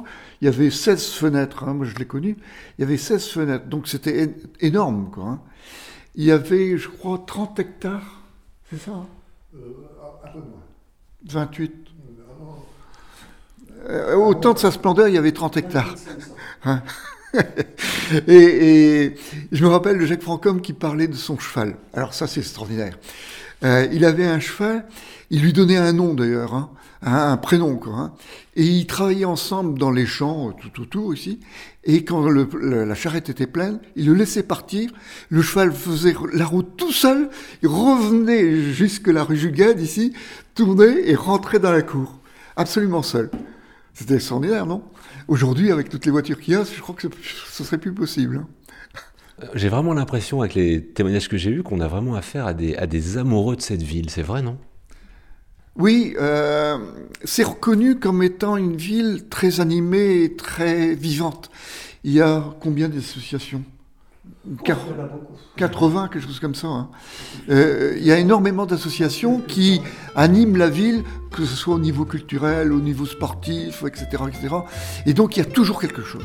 Il 0.40 0.44
y 0.44 0.48
avait 0.48 0.70
16 0.70 1.14
fenêtres, 1.14 1.64
hein, 1.64 1.74
moi 1.74 1.84
je 1.84 1.96
l'ai 1.96 2.04
connu, 2.04 2.36
il 2.78 2.82
y 2.82 2.84
avait 2.84 2.96
16 2.96 3.26
fenêtres, 3.26 3.66
donc 3.66 3.88
c'était 3.88 4.32
énorme. 4.60 5.10
Quoi, 5.10 5.24
hein. 5.24 5.40
Il 6.14 6.22
y 6.22 6.30
avait, 6.30 6.78
je 6.78 6.88
crois, 6.88 7.24
30 7.26 7.58
hectares, 7.58 8.22
c'est 8.70 8.80
ça 8.80 9.04
Un 9.54 10.28
peu 10.32 10.38
moins. 10.38 10.62
28. 11.26 11.72
Euh, 13.88 14.14
au 14.16 14.34
temps 14.34 14.54
de 14.54 14.58
sa 14.58 14.70
splendeur, 14.70 15.08
il 15.08 15.14
y 15.14 15.18
avait 15.18 15.32
30 15.32 15.56
hectares. 15.58 15.94
Hein 16.64 16.82
et, 18.26 19.04
et 19.06 19.14
je 19.52 19.64
me 19.64 19.68
rappelle 19.68 19.98
de 19.98 20.06
Jacques 20.06 20.22
Francom 20.22 20.60
qui 20.60 20.72
parlait 20.72 21.08
de 21.08 21.14
son 21.14 21.38
cheval. 21.38 21.76
Alors 21.92 22.14
ça, 22.14 22.26
c'est 22.26 22.40
extraordinaire. 22.40 22.98
Euh, 23.64 23.86
il 23.92 24.04
avait 24.04 24.26
un 24.26 24.40
cheval, 24.40 24.86
il 25.34 25.42
lui 25.42 25.52
donnait 25.52 25.76
un 25.76 25.92
nom 25.92 26.14
d'ailleurs, 26.14 26.54
hein, 26.54 26.70
un, 27.02 27.32
un 27.32 27.36
prénom 27.36 27.76
quoi. 27.76 27.92
hein. 27.94 28.12
et 28.56 28.64
ils 28.64 28.86
travaillaient 28.86 29.24
ensemble 29.24 29.78
dans 29.78 29.90
les 29.90 30.06
champs, 30.06 30.48
euh, 30.48 30.52
tout 30.60 30.80
autour 30.80 31.12
ici. 31.14 31.40
Et 31.84 32.04
quand 32.04 32.26
la 32.28 32.94
charrette 32.94 33.28
était 33.28 33.46
pleine, 33.46 33.78
il 33.96 34.06
le 34.06 34.14
laissait 34.14 34.42
partir. 34.44 34.90
Le 35.28 35.42
cheval 35.42 35.72
faisait 35.72 36.14
la 36.32 36.46
route 36.46 36.76
tout 36.76 36.92
seul, 36.92 37.28
il 37.62 37.68
revenait 37.68 38.72
jusque 38.72 39.08
la 39.08 39.22
rue 39.24 39.36
Jugade 39.36 39.80
ici, 39.80 40.12
tournait 40.54 41.08
et 41.10 41.14
rentrait 41.14 41.58
dans 41.58 41.72
la 41.72 41.82
cour, 41.82 42.20
absolument 42.56 43.02
seul. 43.02 43.30
C'était 43.92 44.14
extraordinaire, 44.14 44.66
non? 44.66 44.82
Aujourd'hui, 45.28 45.70
avec 45.70 45.88
toutes 45.88 46.04
les 46.06 46.10
voitures 46.12 46.40
qu'il 46.40 46.54
y 46.54 46.56
a, 46.56 46.64
je 46.64 46.80
crois 46.80 46.94
que 46.94 47.06
ce- 47.52 47.62
serait 47.64 47.78
plus 47.78 47.92
possible. 47.92 48.42
hein. 48.42 48.48
J'ai 49.54 49.68
vraiment 49.68 49.94
l'impression, 49.94 50.40
avec 50.40 50.54
les 50.54 50.82
témoignages 50.84 51.28
que 51.28 51.36
j'ai 51.36 51.50
eus, 51.50 51.62
qu'on 51.62 51.80
a 51.80 51.88
vraiment 51.88 52.14
affaire 52.14 52.46
à 52.46 52.54
des 52.54 53.18
amoureux 53.18 53.56
de 53.56 53.62
cette 53.62 53.82
ville. 53.82 54.08
C'est 54.10 54.22
vrai, 54.22 54.42
non? 54.42 54.56
Oui, 55.76 56.14
euh, 56.20 56.78
c'est 57.24 57.42
reconnu 57.42 57.96
comme 57.98 58.22
étant 58.22 58.56
une 58.56 58.76
ville 58.76 59.24
très 59.28 59.60
animée 59.60 60.22
et 60.22 60.36
très 60.36 60.94
vivante. 60.94 61.50
Il 62.04 62.12
y 62.12 62.20
a 62.20 62.44
combien 62.60 62.88
d'associations? 62.88 63.62
Quar- 64.64 64.78
80, 65.56 66.08
quelque 66.12 66.26
chose 66.26 66.38
comme 66.38 66.54
ça. 66.54 66.68
hein. 66.68 66.88
Euh, 67.50 67.94
il 67.98 68.04
y 68.06 68.12
a 68.12 68.18
énormément 68.18 68.66
d'associations 68.66 69.40
qui 69.40 69.80
animent 70.14 70.56
la 70.56 70.68
ville, 70.70 71.02
que 71.32 71.44
ce 71.44 71.56
soit 71.56 71.74
au 71.74 71.78
niveau 71.80 72.04
culturel, 72.04 72.72
au 72.72 72.80
niveau 72.80 73.04
sportif, 73.06 73.82
etc., 73.86 74.06
etc. 74.28 74.54
Et 75.06 75.12
donc 75.14 75.36
il 75.36 75.40
y 75.40 75.42
a 75.42 75.46
toujours 75.46 75.80
quelque 75.80 76.02
chose. 76.02 76.24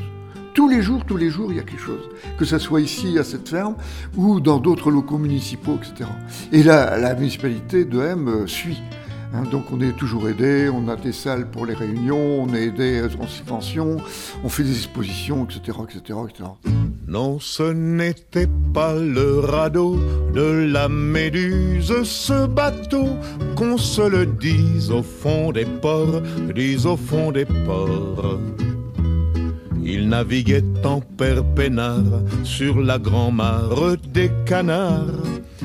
Tous 0.53 0.67
les 0.69 0.81
jours, 0.81 1.05
tous 1.05 1.17
les 1.17 1.29
jours, 1.29 1.51
il 1.51 1.57
y 1.57 1.59
a 1.59 1.63
quelque 1.63 1.81
chose. 1.81 2.09
Que 2.37 2.43
ce 2.45 2.57
soit 2.59 2.81
ici, 2.81 3.17
à 3.17 3.23
cette 3.23 3.47
ferme, 3.49 3.75
ou 4.15 4.39
dans 4.41 4.59
d'autres 4.59 4.91
locaux 4.91 5.17
municipaux, 5.17 5.77
etc. 5.77 6.09
Et 6.51 6.63
la, 6.63 6.97
la 6.97 7.15
municipalité 7.15 7.85
de 7.85 7.99
M 8.01 8.27
euh, 8.27 8.47
suit. 8.47 8.81
Hein, 9.31 9.43
donc 9.51 9.71
on 9.71 9.79
est 9.79 9.95
toujours 9.95 10.27
aidé, 10.27 10.69
on 10.73 10.87
a 10.87 10.95
des 10.95 11.11
salles 11.11 11.49
pour 11.51 11.65
les 11.65 11.75
réunions, 11.75 12.43
on 12.43 12.53
est 12.53 12.63
aidé 12.63 13.03
en 13.19 13.27
subvention, 13.27 13.97
on 14.43 14.49
fait 14.49 14.63
des 14.63 14.71
expositions, 14.71 15.45
etc., 15.45 15.77
etc., 15.83 16.19
etc. 16.27 16.49
Non, 17.07 17.39
ce 17.39 17.71
n'était 17.71 18.49
pas 18.73 18.95
le 18.95 19.39
radeau 19.39 19.99
de 20.33 20.67
la 20.71 20.89
Méduse, 20.89 22.03
ce 22.03 22.47
bateau, 22.47 23.07
qu'on 23.55 23.77
se 23.77 24.01
le 24.01 24.25
dise 24.25 24.89
au 24.89 25.03
fond 25.03 25.51
des 25.51 25.65
ports, 25.65 26.21
dise 26.55 26.87
au 26.87 26.97
fond 26.97 27.31
des 27.31 27.45
ports. 27.45 28.39
Il 29.83 30.09
naviguait 30.09 30.63
en 30.83 31.01
père 31.01 31.43
peinard 31.55 32.21
sur 32.43 32.79
la 32.79 32.97
grand-mare 32.97 33.97
des 34.11 34.31
canards 34.45 35.23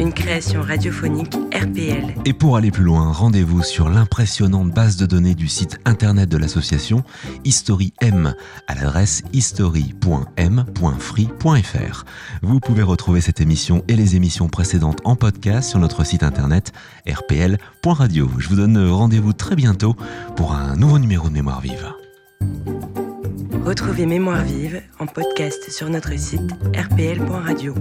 une 0.00 0.12
création 0.14 0.62
radiophonique 0.62 1.36
RPL. 1.52 2.14
Et 2.24 2.32
pour 2.32 2.56
aller 2.56 2.70
plus 2.70 2.84
loin, 2.84 3.12
rendez-vous 3.12 3.62
sur 3.62 3.90
l'impressionnante 3.90 4.70
base 4.70 4.96
de 4.96 5.04
données 5.04 5.34
du 5.34 5.46
site 5.46 5.78
internet 5.84 6.26
de 6.28 6.38
l'association 6.38 7.04
History 7.44 7.92
M 8.00 8.34
à 8.66 8.74
l'adresse 8.74 9.22
history.m.free.fr. 9.34 12.04
Vous 12.42 12.60
pouvez 12.60 12.82
retrouver 12.82 13.20
cette 13.20 13.42
émission 13.42 13.84
et 13.88 13.96
les 13.96 14.16
émissions 14.16 14.48
précédentes 14.48 15.00
en 15.04 15.16
podcast 15.16 15.68
sur 15.68 15.78
notre 15.78 16.04
site 16.04 16.22
internet 16.22 16.72
rpl.radio. 17.06 18.30
Je 18.38 18.48
vous 18.48 18.56
donne 18.56 18.88
rendez-vous 18.88 19.34
très 19.34 19.54
bientôt 19.54 19.94
pour 20.34 20.54
un 20.54 20.76
nouveau 20.76 20.98
numéro 20.98 21.28
de 21.28 21.34
Mémoire 21.34 21.60
vive. 21.60 21.92
Retrouvez 23.66 24.06
Mémoire 24.06 24.42
vive 24.42 24.80
en 24.98 25.06
podcast 25.06 25.70
sur 25.70 25.90
notre 25.90 26.18
site 26.18 26.50
rpl.radio. 26.74 27.74